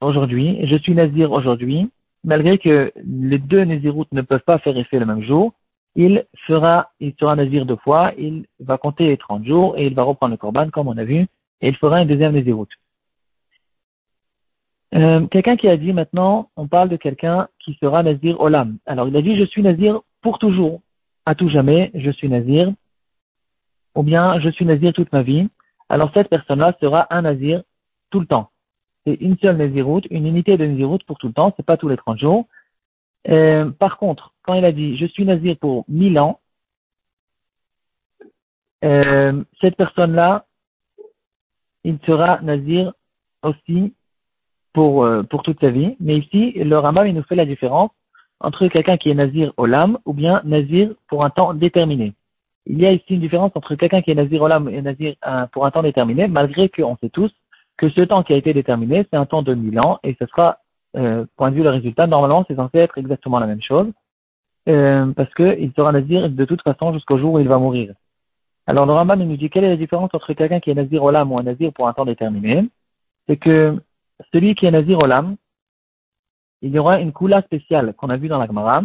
aujourd'hui, 0.00 0.66
je 0.66 0.76
suis 0.76 0.94
nazir 0.94 1.30
aujourd'hui, 1.30 1.90
malgré 2.24 2.56
que 2.58 2.90
les 3.04 3.38
deux 3.38 3.64
naziroutes 3.64 4.12
ne 4.12 4.22
peuvent 4.22 4.40
pas 4.40 4.58
faire 4.58 4.76
effet 4.78 4.98
le 4.98 5.04
même 5.04 5.22
jour, 5.22 5.52
il 5.96 6.24
fera, 6.46 6.90
il 7.00 7.14
sera 7.18 7.36
nazir 7.36 7.66
deux 7.66 7.76
fois, 7.76 8.12
il 8.16 8.46
va 8.60 8.78
compter 8.78 9.06
les 9.06 9.16
30 9.16 9.44
jours 9.44 9.76
et 9.76 9.86
il 9.86 9.94
va 9.94 10.02
reprendre 10.02 10.32
le 10.32 10.36
korban 10.36 10.70
comme 10.70 10.88
on 10.88 10.96
a 10.96 11.04
vu, 11.04 11.26
et 11.60 11.68
il 11.68 11.76
fera 11.76 12.02
une 12.02 12.08
deuxième 12.08 12.32
naziroute. 12.32 12.70
Euh, 14.94 15.26
quelqu'un 15.28 15.56
qui 15.56 15.68
a 15.68 15.76
dit 15.76 15.92
maintenant, 15.92 16.50
on 16.56 16.66
parle 16.66 16.88
de 16.88 16.96
quelqu'un 16.96 17.48
qui 17.60 17.76
sera 17.80 18.02
nazir 18.02 18.40
olam. 18.40 18.78
Alors 18.86 19.08
il 19.08 19.16
a 19.16 19.22
dit 19.22 19.36
je 19.36 19.44
suis 19.44 19.62
nazir 19.62 20.00
pour 20.20 20.38
toujours, 20.38 20.80
à 21.26 21.34
tout 21.34 21.48
jamais, 21.48 21.90
je 21.94 22.10
suis 22.10 22.28
nazir, 22.28 22.72
ou 23.94 24.02
bien 24.02 24.40
je 24.40 24.48
suis 24.50 24.64
nazir 24.64 24.92
toute 24.92 25.12
ma 25.12 25.22
vie. 25.22 25.48
Alors 25.88 26.10
cette 26.14 26.28
personne-là 26.28 26.76
sera 26.80 27.06
un 27.14 27.22
nazir 27.22 27.62
tout 28.10 28.20
le 28.20 28.26
temps. 28.26 28.50
C'est 29.06 29.14
une 29.14 29.38
seule 29.38 29.56
naziroute, 29.56 30.06
une 30.10 30.26
unité 30.26 30.56
de 30.56 30.66
naziroute 30.66 31.04
pour 31.04 31.18
tout 31.18 31.28
le 31.28 31.32
temps, 31.32 31.54
c'est 31.56 31.66
pas 31.66 31.76
tous 31.76 31.88
les 31.88 31.96
30 31.96 32.18
jours. 32.18 32.46
Euh, 33.28 33.70
par 33.70 33.98
contre, 33.98 34.32
quand 34.42 34.54
il 34.54 34.64
a 34.64 34.72
dit 34.72 34.96
je 34.96 35.06
suis 35.06 35.24
nazir 35.24 35.56
pour 35.58 35.84
mille 35.88 36.18
ans, 36.18 36.40
euh, 38.84 39.42
cette 39.60 39.76
personne-là, 39.76 40.46
il 41.84 41.98
sera 42.06 42.40
nazir 42.40 42.92
aussi 43.42 43.94
pour, 44.72 45.04
euh, 45.04 45.22
toute 45.24 45.60
sa 45.60 45.70
vie. 45.70 45.96
Mais 46.00 46.18
ici, 46.18 46.52
le 46.52 46.78
Rambam, 46.78 47.06
il 47.06 47.14
nous 47.14 47.22
fait 47.24 47.34
la 47.34 47.44
différence 47.44 47.90
entre 48.40 48.66
quelqu'un 48.68 48.96
qui 48.96 49.10
est 49.10 49.14
nazir 49.14 49.52
olam 49.58 49.98
ou 50.06 50.14
bien 50.14 50.40
nazir 50.44 50.94
pour 51.08 51.24
un 51.24 51.30
temps 51.30 51.52
déterminé. 51.52 52.14
Il 52.66 52.78
y 52.78 52.86
a 52.86 52.92
ici 52.92 53.04
une 53.14 53.20
différence 53.20 53.52
entre 53.54 53.74
quelqu'un 53.74 54.00
qui 54.00 54.10
est 54.10 54.14
nazir 54.14 54.40
olam 54.40 54.68
et 54.68 54.80
nazir 54.80 55.14
pour 55.52 55.66
un 55.66 55.70
temps 55.70 55.82
déterminé, 55.82 56.26
malgré 56.28 56.68
qu'on 56.68 56.96
sait 56.98 57.10
tous 57.10 57.30
que 57.76 57.90
ce 57.90 58.02
temps 58.02 58.22
qui 58.22 58.32
a 58.32 58.36
été 58.36 58.54
déterminé, 58.54 59.06
c'est 59.10 59.16
un 59.16 59.26
temps 59.26 59.42
de 59.42 59.54
mille 59.54 59.80
ans 59.80 59.98
et 60.04 60.16
ce 60.18 60.26
sera 60.26 60.59
euh, 60.96 61.24
point 61.36 61.50
de 61.50 61.56
vue 61.56 61.62
le 61.62 61.70
résultat, 61.70 62.06
normalement, 62.06 62.44
c'est 62.48 62.56
censé 62.56 62.78
être 62.78 62.98
exactement 62.98 63.38
la 63.38 63.46
même 63.46 63.62
chose, 63.62 63.86
euh, 64.68 65.12
parce 65.12 65.32
qu'il 65.34 65.72
sera 65.76 65.92
nazir 65.92 66.28
de 66.28 66.44
toute 66.44 66.62
façon 66.62 66.92
jusqu'au 66.92 67.18
jour 67.18 67.34
où 67.34 67.38
il 67.38 67.48
va 67.48 67.58
mourir. 67.58 67.94
Alors 68.66 68.86
le 68.86 68.92
Rambam 68.92 69.22
nous 69.22 69.36
dit 69.36 69.50
quelle 69.50 69.64
est 69.64 69.70
la 69.70 69.76
différence 69.76 70.10
entre 70.12 70.32
quelqu'un 70.32 70.60
qui 70.60 70.70
est 70.70 70.74
nazir 70.74 71.02
olam 71.02 71.32
ou 71.32 71.38
un 71.38 71.42
nazir 71.42 71.72
pour 71.72 71.88
un 71.88 71.92
temps 71.92 72.04
déterminé? 72.04 72.68
C'est 73.26 73.36
que 73.36 73.80
celui 74.32 74.54
qui 74.54 74.66
est 74.66 74.70
nazir 74.70 74.98
olam, 75.02 75.36
il 76.62 76.70
y 76.72 76.78
aura 76.78 77.00
une 77.00 77.12
coula 77.12 77.42
spéciale 77.42 77.94
qu'on 77.94 78.10
a 78.10 78.16
vu 78.16 78.28
dans 78.28 78.38
la 78.38 78.46
Gemara, 78.46 78.82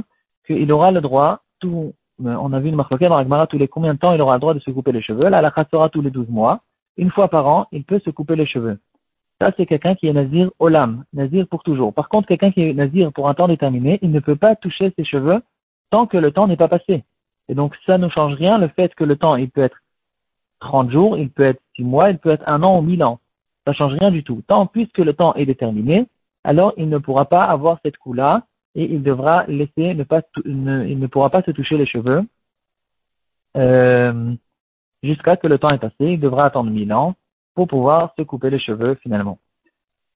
qu'il 0.48 0.72
aura 0.72 0.92
le 0.92 1.02
droit, 1.02 1.42
tout, 1.60 1.94
euh, 2.26 2.36
on 2.40 2.54
a 2.54 2.60
vu 2.60 2.70
une 2.70 2.76
marque 2.76 2.98
dans 2.98 3.18
la 3.18 3.24
Gemara 3.24 3.48
tous 3.48 3.58
les 3.58 3.68
combien 3.68 3.94
de 3.94 4.00
temps 4.00 4.14
il 4.14 4.22
aura 4.22 4.36
le 4.36 4.40
droit 4.40 4.54
de 4.54 4.60
se 4.60 4.72
couper 4.72 4.92
les 4.92 5.02
cheveux? 5.02 5.30
Là, 5.30 5.42
la 5.42 5.52
sera 5.72 5.90
tous 5.90 6.02
les 6.02 6.12
12 6.12 6.30
mois. 6.30 6.62
Une 6.98 7.12
fois 7.12 7.28
par 7.28 7.48
an, 7.48 7.68
il 7.72 7.84
peut 7.84 8.00
se 8.00 8.10
couper 8.10 8.36
les 8.36 8.46
cheveux. 8.46 8.80
Ça, 9.42 9.52
c'est 9.58 9.66
quelqu'un 9.66 9.96
qui 9.96 10.08
est 10.08 10.14
nazir 10.14 10.50
olam, 10.60 11.04
nazir 11.14 11.48
pour 11.48 11.64
toujours. 11.64 11.94
Par 11.94 12.08
contre, 12.08 12.28
quelqu'un 12.28 12.52
qui 12.52 12.62
est 12.62 12.74
nazir 12.74 13.12
pour 13.12 13.28
un 13.28 13.34
temps 13.34 13.48
déterminé, 13.48 14.00
il 14.02 14.12
ne 14.12 14.20
peut 14.20 14.38
pas 14.38 14.56
toucher 14.56 14.94
ses 14.98 15.04
cheveux 15.04 15.42
tant 15.90 16.08
que 16.08 16.18
le 16.18 16.32
temps 16.32 16.48
n'est 16.48 16.56
pas 16.56 16.70
passé. 16.70 17.04
Et 17.50 17.56
donc, 17.56 17.76
ça 17.86 17.98
ne 17.98 18.08
change 18.10 18.34
rien, 18.36 18.58
le 18.58 18.70
fait 18.70 18.96
que 18.96 19.04
le 19.04 19.18
temps, 19.18 19.36
il 19.36 19.50
peut 19.50 19.62
être 19.62 19.78
30 20.62 20.90
jours, 20.90 21.18
il 21.18 21.30
peut 21.30 21.44
être 21.44 21.62
6 21.76 21.84
mois, 21.84 22.10
il 22.10 22.18
peut 22.18 22.32
être 22.32 22.48
un 22.48 22.64
an 22.64 22.80
ou 22.80 22.82
1000 22.82 23.04
ans. 23.04 23.20
Ça 23.66 23.72
ne 23.72 23.76
change 23.76 23.94
rien 23.94 24.12
du 24.12 24.24
tout. 24.24 24.42
Tant 24.48 24.68
puisque 24.68 25.00
le 25.00 25.14
temps 25.14 25.34
est 25.36 25.46
déterminé, 25.46 26.08
alors 26.44 26.74
il 26.78 26.90
ne 26.90 26.98
pourra 26.98 27.26
pas 27.26 27.44
avoir 27.44 27.80
cette 27.84 27.98
coup-là 27.98 28.46
et 28.76 28.86
il 28.86 29.04
devra 29.04 29.46
laisser 29.48 29.94
ne 29.94 30.04
pas, 30.04 30.22
il 30.46 31.00
ne 31.00 31.08
pourra 31.08 31.30
pas 31.30 31.42
se 31.42 31.52
toucher 31.52 31.78
les 31.78 31.86
cheveux 31.86 32.24
euh, 33.58 34.34
jusqu'à 35.02 35.36
ce 35.36 35.42
que 35.42 35.48
le 35.48 35.58
temps 35.58 35.70
est 35.70 35.80
passé. 35.80 35.96
Il 36.00 36.20
devra 36.20 36.46
attendre 36.46 36.70
1000 36.70 36.94
ans 36.94 37.16
pour 37.56 37.68
pouvoir 37.68 38.14
se 38.18 38.24
couper 38.24 38.50
les 38.50 38.60
cheveux 38.60 38.96
finalement. 38.96 39.40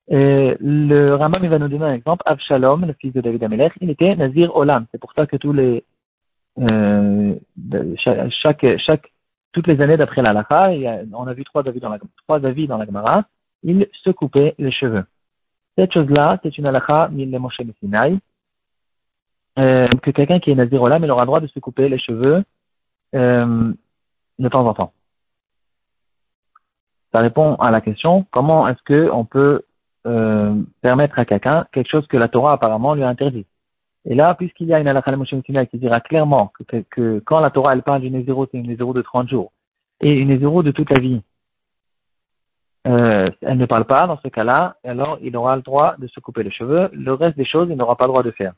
Et 0.09 0.55
le 0.59 1.15
Rambam 1.15 1.45
va 1.47 1.59
nous 1.59 1.67
donner 1.67 1.85
un 1.85 1.93
exemple. 1.93 2.23
Avshalom, 2.25 2.85
le 2.85 2.93
fils 2.93 3.13
de 3.13 3.21
David 3.21 3.43
Amelech, 3.43 3.73
il 3.79 3.89
était 3.89 4.15
Nazir 4.15 4.55
Olam. 4.55 4.85
C'est 4.91 4.99
pour 4.99 5.13
ça 5.13 5.25
que 5.25 5.37
tous 5.37 5.53
les 5.53 5.83
euh, 6.59 7.35
chaque, 8.41 8.65
chaque, 8.79 9.11
toutes 9.53 9.67
les 9.67 9.79
années 9.81 9.97
d'après 9.97 10.21
la 10.21 10.33
Lacha, 10.33 10.71
on 11.13 11.27
a 11.27 11.33
vu 11.33 11.43
trois 11.45 11.67
avis 11.67 11.79
dans 11.79 11.89
la 11.89 11.99
trois 12.27 12.43
avis 12.45 12.67
dans 12.67 12.77
la 12.77 12.85
Gemara, 12.85 13.23
il 13.63 13.87
se 14.03 14.09
coupait 14.09 14.55
les 14.57 14.71
cheveux. 14.71 15.05
Cette 15.77 15.93
chose-là, 15.93 16.39
c'est 16.43 16.57
une 16.57 16.65
halakha 16.65 17.07
mille 17.09 17.37
Moshe 17.39 17.61
Sinai, 17.79 18.17
euh, 19.57 19.87
que 20.01 20.11
quelqu'un 20.11 20.39
qui 20.39 20.51
est 20.51 20.55
Nazir 20.55 20.81
Olam, 20.81 21.03
il 21.03 21.11
aura 21.11 21.21
le 21.21 21.27
droit 21.27 21.39
de 21.39 21.47
se 21.47 21.59
couper 21.59 21.87
les 21.87 21.99
cheveux 21.99 22.43
euh, 23.15 23.73
de 24.39 24.49
temps 24.49 24.65
en 24.65 24.73
temps 24.73 24.93
ça 27.11 27.19
répond 27.19 27.55
à 27.55 27.71
la 27.71 27.81
question 27.81 28.25
comment 28.31 28.67
est-ce 28.67 28.81
que 28.83 29.09
on 29.11 29.25
peut 29.25 29.63
euh, 30.07 30.55
permettre 30.81 31.19
à 31.19 31.25
quelqu'un 31.25 31.65
quelque 31.71 31.89
chose 31.89 32.07
que 32.07 32.17
la 32.17 32.27
Torah 32.27 32.53
apparemment 32.53 32.93
lui 32.93 33.03
a 33.03 33.09
interdit? 33.09 33.45
Et 34.05 34.15
là, 34.15 34.33
puisqu'il 34.35 34.67
y 34.67 34.73
a 34.73 34.79
une 34.79 34.87
halakha 34.87 35.13
qui 35.43 35.77
dira 35.77 35.99
clairement 35.99 36.51
que, 36.67 37.19
quand 37.25 37.39
la 37.39 37.49
Torah 37.49 37.73
elle 37.73 37.83
parle 37.83 38.01
d'une 38.01 38.23
zéro, 38.25 38.47
c'est 38.51 38.57
une 38.57 38.75
zéro 38.75 38.93
de 38.93 39.01
30 39.01 39.29
jours 39.29 39.51
et 40.01 40.13
une 40.13 40.39
zéro 40.39 40.63
de 40.63 40.71
toute 40.71 40.89
la 40.89 41.01
vie, 41.01 41.21
euh, 42.87 43.29
elle 43.41 43.57
ne 43.57 43.65
parle 43.65 43.85
pas 43.85 44.07
dans 44.07 44.17
ce 44.19 44.29
cas-là, 44.29 44.77
alors 44.83 45.19
il 45.21 45.35
aura 45.35 45.55
le 45.57 45.61
droit 45.61 45.95
de 45.97 46.07
se 46.07 46.19
couper 46.19 46.43
les 46.43 46.51
cheveux. 46.51 46.89
Le 46.93 47.13
reste 47.13 47.37
des 47.37 47.45
choses, 47.45 47.67
il 47.69 47.75
n'aura 47.75 47.97
pas 47.97 48.05
le 48.05 48.09
droit 48.09 48.23
de 48.23 48.31
faire. 48.31 48.53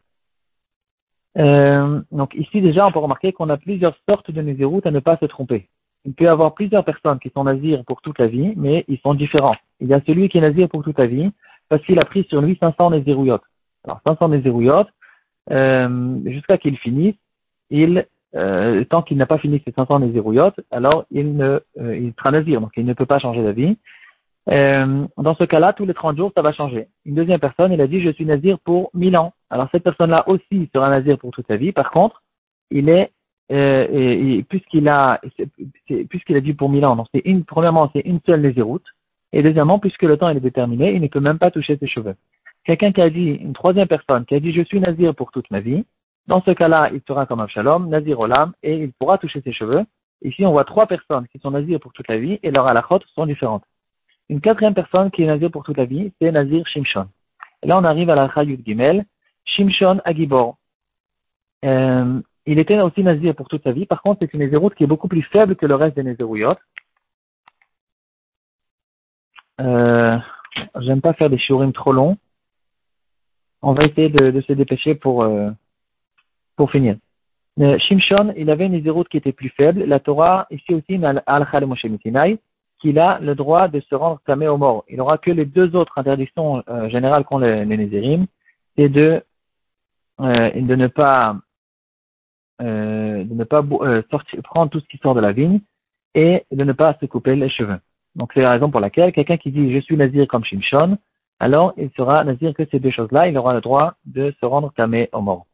Euh, 1.38 2.02
donc 2.12 2.36
ici 2.36 2.62
déjà, 2.62 2.86
on 2.86 2.92
peut 2.92 3.00
remarquer 3.00 3.34
qu'on 3.34 3.50
a 3.50 3.58
plusieurs 3.58 3.96
sortes 4.08 4.32
de 4.32 4.42
nézéroutes 4.42 4.86
à 4.86 4.92
ne 4.92 5.00
pas 5.00 5.18
se 5.18 5.26
tromper 5.26 5.70
il 6.06 6.14
peut 6.14 6.26
y 6.26 6.28
avoir 6.28 6.54
plusieurs 6.54 6.84
personnes 6.84 7.20
qui 7.20 7.30
sont 7.30 7.44
nazirs 7.44 7.84
pour 7.86 8.02
toute 8.02 8.20
la 8.20 8.28
vie, 8.28 8.54
mais 8.56 8.86
ils 8.88 9.00
sont 9.00 9.14
différents. 9.14 9.56
Il 9.80 9.88
y 9.88 9.94
a 9.94 10.02
celui 10.06 10.30
qui 10.30 10.38
est 10.38 10.42
nazir 10.42 10.68
pour 10.70 10.84
toute 10.84 10.98
la 10.98 11.08
vie, 11.08 11.32
parce 11.70 11.84
qu'il 11.84 12.00
a 12.00 12.06
pris 12.06 12.26
sur 12.26 12.42
lui 12.42 12.58
500 12.60 12.90
nazirouillottes. 12.90 13.44
Alors 13.84 14.02
500 14.06 14.30
nazirouillottes, 14.30 14.90
euh, 15.52 16.18
jusqu'à 16.26 16.58
qu'il 16.58 16.78
finisse, 16.78 17.16
il, 17.70 18.06
euh, 18.36 18.84
tant 18.86 19.02
qu'il 19.02 19.18
n'a 19.18 19.26
pas 19.26 19.38
fini 19.38 19.62
ses 19.66 19.72
500 19.72 20.00
nazirouillottes, 20.00 20.60
alors 20.72 21.06
il 21.12 21.36
ne, 21.36 21.60
euh, 21.80 21.98
il 21.98 22.14
sera 22.18 22.32
nazir, 22.32 22.62
donc 22.62 22.72
il 22.78 22.86
ne 22.86 22.94
peut 22.94 23.06
pas 23.06 23.20
changer 23.20 23.44
d'avis. 23.44 23.78
Euh, 24.50 25.06
dans 25.18 25.36
ce 25.36 25.44
cas-là, 25.44 25.74
tous 25.74 25.86
les 25.86 25.94
30 25.94 26.18
jours, 26.18 26.32
ça 26.36 26.42
va 26.42 26.52
changer. 26.52 26.88
Une 27.06 27.16
deuxième 27.16 27.40
personne, 27.40 27.72
il 27.72 27.82
a 27.82 27.88
dit, 27.88 28.02
je 28.02 28.10
suis 28.10 28.26
nazir 28.26 28.60
pour 28.60 28.90
1000 28.94 29.16
ans. 29.18 29.34
Alors 29.50 29.68
cette 29.72 29.84
personne-là 29.84 30.28
aussi 30.28 30.70
sera 30.74 30.90
nazir 30.90 31.18
pour 31.20 31.32
toute 31.32 31.48
sa 31.48 31.58
vie. 31.58 31.72
Par 31.72 31.92
contre, 31.92 32.24
il 32.72 32.90
est 32.90 33.12
euh, 33.52 34.42
puisqu'il 34.50 34.88
a, 34.88 35.20
puisqu'il 36.10 36.36
a 36.36 36.42
dit 36.42 36.54
pour 36.54 36.70
Milan, 36.70 36.96
donc 36.96 37.08
c'est 37.14 37.22
une, 37.26 37.44
premièrement, 37.44 37.90
c'est 37.94 38.02
une 38.02 38.20
seule 38.26 38.54
routes 38.62 38.88
et 39.34 39.44
deuxièmement, 39.44 39.80
puisque 39.80 40.04
le 40.04 40.18
temps 40.18 40.30
est 40.30 40.40
déterminé, 40.40 40.94
il 40.94 41.02
ne 41.02 41.08
peut 41.08 41.20
même 41.20 41.40
pas 41.40 41.52
toucher 41.52 41.78
ses 41.78 41.88
cheveux. 41.88 42.16
Quelqu'un 42.66 42.92
qui 42.92 43.02
a 43.02 43.10
dit, 43.10 43.30
une 43.30 43.54
troisième 43.54 43.88
personne, 43.88 44.26
qui 44.26 44.36
a 44.36 44.40
dit 44.40 44.52
je 44.52 44.62
suis 44.62 44.80
nazir 44.80 45.16
pour 45.16 45.32
toute 45.32 45.50
ma 45.52 45.62
vie, 45.62 45.86
dans 46.28 46.42
ce 46.42 46.52
cas-là, 46.52 46.92
il 46.94 47.02
sera 47.08 47.26
comme 47.26 47.48
shalom, 47.48 47.90
nazir 47.90 48.20
olam, 48.20 48.54
et 48.62 48.76
il 48.76 48.92
pourra 48.94 49.18
toucher 49.18 49.42
ses 49.42 49.52
cheveux. 49.52 49.84
Ici, 50.24 50.46
on 50.46 50.52
voit 50.52 50.66
trois 50.66 50.86
personnes 50.86 51.28
qui 51.28 51.40
sont 51.40 51.52
nazir 51.52 51.80
pour 51.80 51.94
toute 51.94 52.08
la 52.08 52.18
vie, 52.18 52.40
et 52.44 52.52
leurs 52.52 52.68
halachot 52.68 53.00
sont 53.16 53.26
différentes. 53.26 53.64
Une 54.30 54.40
quatrième 54.40 54.74
personne 54.74 55.10
qui 55.12 55.24
est 55.24 55.28
nazir 55.28 55.50
pour 55.50 55.64
toute 55.64 55.78
la 55.78 55.86
vie, 55.86 56.12
c'est 56.22 56.32
nazir 56.32 56.66
shimshon. 56.68 57.08
Et 57.64 57.68
là, 57.68 57.78
on 57.78 57.84
arrive 57.84 58.10
à 58.10 58.16
la 58.16 58.30
Chayut 58.30 58.60
Gimel, 58.64 59.06
shimshon 59.46 60.00
agibor. 60.06 60.58
Euh, 61.66 62.22
il 62.46 62.60
était 62.60 62.80
aussi 62.80 63.04
nazir 63.04 63.36
pour 63.36 63.48
toute 63.48 63.64
sa 63.64 63.72
vie. 63.72 63.86
Par 63.86 64.02
contre, 64.02 64.20
c'est 64.22 64.34
une 64.34 64.40
nézéroute 64.40 64.76
qui 64.76 64.84
est 64.84 64.88
beaucoup 64.88 65.08
plus 65.08 65.24
faible 65.24 65.56
que 65.56 65.66
le 65.66 65.76
reste 65.76 65.96
des 65.96 66.04
nézérouillottes. 66.04 66.60
Euh, 69.60 70.18
J'aime 70.80 71.02
pas 71.02 71.14
faire 71.14 71.30
des 71.30 71.38
shiurim 71.38 71.72
trop 71.72 71.94
longs. 71.94 72.18
On 73.62 73.74
va 73.74 73.84
essayer 73.84 74.10
de, 74.10 74.42
se 74.42 74.54
dépêcher 74.54 74.96
pour, 74.96 75.24
euh, 75.24 75.50
pour 76.56 76.72
finir. 76.72 76.98
Euh, 77.60 77.78
Shimshon, 77.78 78.34
il 78.38 78.50
avait 78.50 78.66
une 78.66 78.72
nézéroute 78.72 79.08
qui 79.08 79.18
était 79.18 79.34
plus 79.34 79.50
faible. 79.50 79.84
La 79.84 80.00
Torah, 80.00 80.48
ici 80.50 80.74
aussi, 80.74 81.00
al 81.04 81.68
Moshe 81.68 81.86
qu'il 82.80 82.98
a 82.98 83.20
le 83.20 83.36
droit 83.36 83.68
de 83.68 83.80
se 83.82 83.94
rendre 83.94 84.20
tamé 84.26 84.48
au 84.48 84.58
mort. 84.58 84.84
Il 84.90 84.98
n'aura 84.98 85.20
que 85.20 85.30
les 85.30 85.46
deux 85.46 85.76
autres 85.76 85.98
interdictions 85.98 86.64
euh, 86.68 86.90
générales 86.90 87.24
qu'ont 87.24 87.38
les, 87.38 87.64
les 87.64 87.78
Nézérim, 87.78 88.26
c'est 88.76 88.90
de, 88.90 89.24
euh, 90.20 90.50
de 90.56 90.76
ne 90.76 90.88
pas 90.88 91.36
euh, 92.62 93.24
de 93.24 93.34
ne 93.34 93.44
pas 93.44 93.64
euh, 93.82 94.02
prendre 94.44 94.70
tout 94.70 94.80
ce 94.80 94.88
qui 94.88 94.98
sort 94.98 95.16
de 95.16 95.22
la 95.22 95.32
vigne 95.32 95.60
et 96.14 96.46
de 96.52 96.64
ne 96.64 96.74
pas 96.74 96.96
se 97.00 97.06
couper 97.06 97.36
les 97.36 97.50
cheveux. 97.50 97.80
Donc 98.16 98.32
c'est 98.34 98.42
la 98.42 98.52
raison 98.52 98.70
pour 98.70 98.80
laquelle 98.80 99.12
quelqu'un 99.14 99.38
qui 99.38 99.52
dit 99.52 99.74
je 99.74 99.80
suis 99.80 99.98
nazir 99.98 100.28
comme 100.28 100.44
Shimshon, 100.44 100.98
alors 101.40 101.74
il 101.78 101.90
sera 101.98 102.24
nazir 102.24 102.54
que 102.54 102.66
ces 102.70 102.80
deux 102.80 102.92
choses-là, 102.92 103.28
il 103.28 103.38
aura 103.38 103.54
le 103.54 103.62
droit 103.62 103.96
de 104.06 104.34
se 104.40 104.46
rendre 104.46 104.72
tamé 104.74 105.10
au 105.14 105.22
mort. 105.22 105.46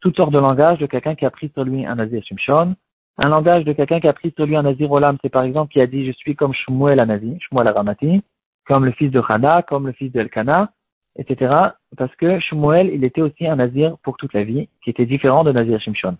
toutes 0.00 0.16
sortes 0.16 0.32
de 0.32 0.38
langages 0.38 0.78
de 0.78 0.86
quelqu'un 0.86 1.14
qui 1.14 1.26
a 1.26 1.30
pris 1.30 1.50
sur 1.54 1.64
lui 1.64 1.84
un 1.84 1.96
Nazir 1.96 2.22
Shimshon. 2.24 2.74
Un 3.16 3.28
langage 3.28 3.64
de 3.64 3.72
quelqu'un 3.72 4.00
qui 4.00 4.08
a 4.08 4.12
pris 4.12 4.32
sur 4.34 4.44
lui 4.46 4.56
un 4.56 4.62
Nazir 4.62 4.90
Olam, 4.90 5.18
c'est 5.22 5.28
par 5.28 5.44
exemple 5.44 5.72
qui 5.72 5.80
a 5.80 5.86
dit 5.86 6.06
je 6.06 6.12
suis 6.12 6.34
comme 6.34 6.52
Shmuel 6.52 7.00
Anazi, 7.00 7.38
Shmuel 7.40 7.68
Aramati, 7.68 8.22
comme 8.66 8.84
le 8.84 8.92
fils 8.92 9.10
de 9.10 9.22
Hana, 9.28 9.62
comme 9.62 9.86
le 9.86 9.92
fils 9.92 10.10
d'Elkana, 10.10 10.72
etc. 11.16 11.54
Parce 11.96 12.14
que 12.16 12.40
Shmuel, 12.40 12.90
il 12.92 13.04
était 13.04 13.22
aussi 13.22 13.46
un 13.46 13.56
Nazir 13.56 13.96
pour 14.02 14.16
toute 14.16 14.34
la 14.34 14.44
vie, 14.44 14.68
qui 14.82 14.90
était 14.90 15.06
différent 15.06 15.44
de 15.44 15.52
Nazir 15.52 15.80
Shimshon. 15.80 16.16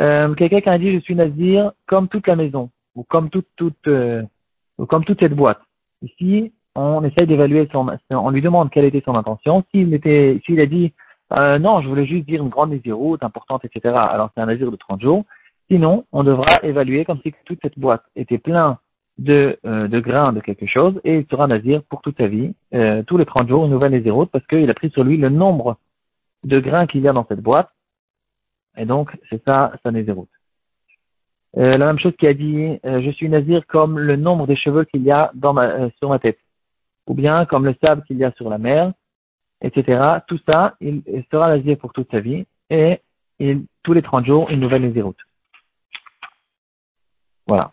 Euh, 0.00 0.34
quelqu'un 0.34 0.60
qui 0.60 0.68
a 0.68 0.78
dit 0.78 0.92
je 0.92 1.00
suis 1.00 1.14
Nazir 1.14 1.72
comme 1.86 2.08
toute 2.08 2.26
la 2.26 2.36
maison, 2.36 2.70
ou 2.94 3.04
comme 3.04 3.30
toute, 3.30 3.46
toute, 3.56 3.86
euh, 3.86 4.22
ou 4.78 4.86
comme 4.86 5.04
toute 5.04 5.20
cette 5.20 5.34
boîte. 5.34 5.60
Ici, 6.02 6.52
on 6.74 7.04
essaye 7.04 7.26
d'évaluer 7.26 7.68
son, 7.70 7.88
on 8.10 8.30
lui 8.30 8.42
demande 8.42 8.70
quelle 8.70 8.84
était 8.84 9.02
son 9.04 9.14
intention. 9.14 9.64
S'il 9.70 9.94
était, 9.94 10.40
s'il 10.44 10.60
a 10.60 10.66
dit 10.66 10.92
euh, 11.32 11.58
non, 11.58 11.80
je 11.80 11.88
voulais 11.88 12.06
juste 12.06 12.26
dire 12.26 12.42
une 12.42 12.48
grande 12.48 12.70
naziroute 12.70 13.22
importante, 13.22 13.64
etc. 13.64 13.94
Alors 13.94 14.30
c'est 14.34 14.42
un 14.42 14.46
nazir 14.46 14.70
de 14.70 14.76
30 14.76 15.00
jours. 15.00 15.24
Sinon, 15.70 16.04
on 16.12 16.24
devra 16.24 16.46
évaluer 16.62 17.04
comme 17.04 17.20
si 17.22 17.32
toute 17.44 17.58
cette 17.62 17.78
boîte 17.78 18.02
était 18.16 18.38
pleine 18.38 18.76
de, 19.18 19.58
euh, 19.64 19.88
de 19.88 20.00
grains 20.00 20.32
de 20.32 20.40
quelque 20.40 20.66
chose 20.66 21.00
et 21.04 21.18
il 21.18 21.26
sera 21.30 21.46
nazir 21.46 21.82
pour 21.84 22.02
toute 22.02 22.16
sa 22.16 22.26
vie, 22.26 22.54
euh, 22.74 23.02
tous 23.04 23.16
les 23.16 23.24
30 23.24 23.48
jours, 23.48 23.64
une 23.64 23.70
nouvelle 23.70 23.92
naziroute 23.92 24.30
parce 24.30 24.46
qu'il 24.46 24.68
a 24.68 24.74
pris 24.74 24.90
sur 24.90 25.04
lui 25.04 25.16
le 25.16 25.28
nombre 25.28 25.78
de 26.42 26.58
grains 26.60 26.86
qu'il 26.86 27.02
y 27.02 27.08
a 27.08 27.12
dans 27.12 27.26
cette 27.26 27.40
boîte. 27.40 27.70
Et 28.76 28.86
donc, 28.86 29.16
c'est 29.30 29.42
ça, 29.44 29.72
sa 29.82 29.92
naziroute. 29.92 30.28
Euh, 31.56 31.78
la 31.78 31.86
même 31.86 32.00
chose 32.00 32.14
qui 32.18 32.26
a 32.26 32.34
dit, 32.34 32.80
je 32.82 33.10
suis 33.12 33.28
nazir 33.28 33.64
comme 33.68 34.00
le 34.00 34.16
nombre 34.16 34.48
de 34.48 34.56
cheveux 34.56 34.84
qu'il 34.84 35.02
y 35.02 35.12
a 35.12 35.30
dans 35.34 35.52
ma, 35.52 35.90
sur 35.98 36.08
ma 36.08 36.18
tête, 36.18 36.38
ou 37.06 37.14
bien 37.14 37.46
comme 37.46 37.64
le 37.64 37.76
sable 37.82 38.02
qu'il 38.04 38.18
y 38.18 38.24
a 38.24 38.32
sur 38.32 38.50
la 38.50 38.58
mer, 38.58 38.92
etc. 39.62 40.18
Tout 40.26 40.40
ça, 40.44 40.74
il 40.80 41.02
sera 41.30 41.56
nazir 41.56 41.78
pour 41.78 41.92
toute 41.92 42.10
sa 42.10 42.18
vie 42.18 42.44
et 42.70 43.00
tous 43.84 43.92
les 43.92 44.02
30 44.02 44.26
jours, 44.26 44.50
une 44.50 44.58
nouvelle 44.58 44.82
naziroute. 44.82 45.20
Voilà. 47.46 47.72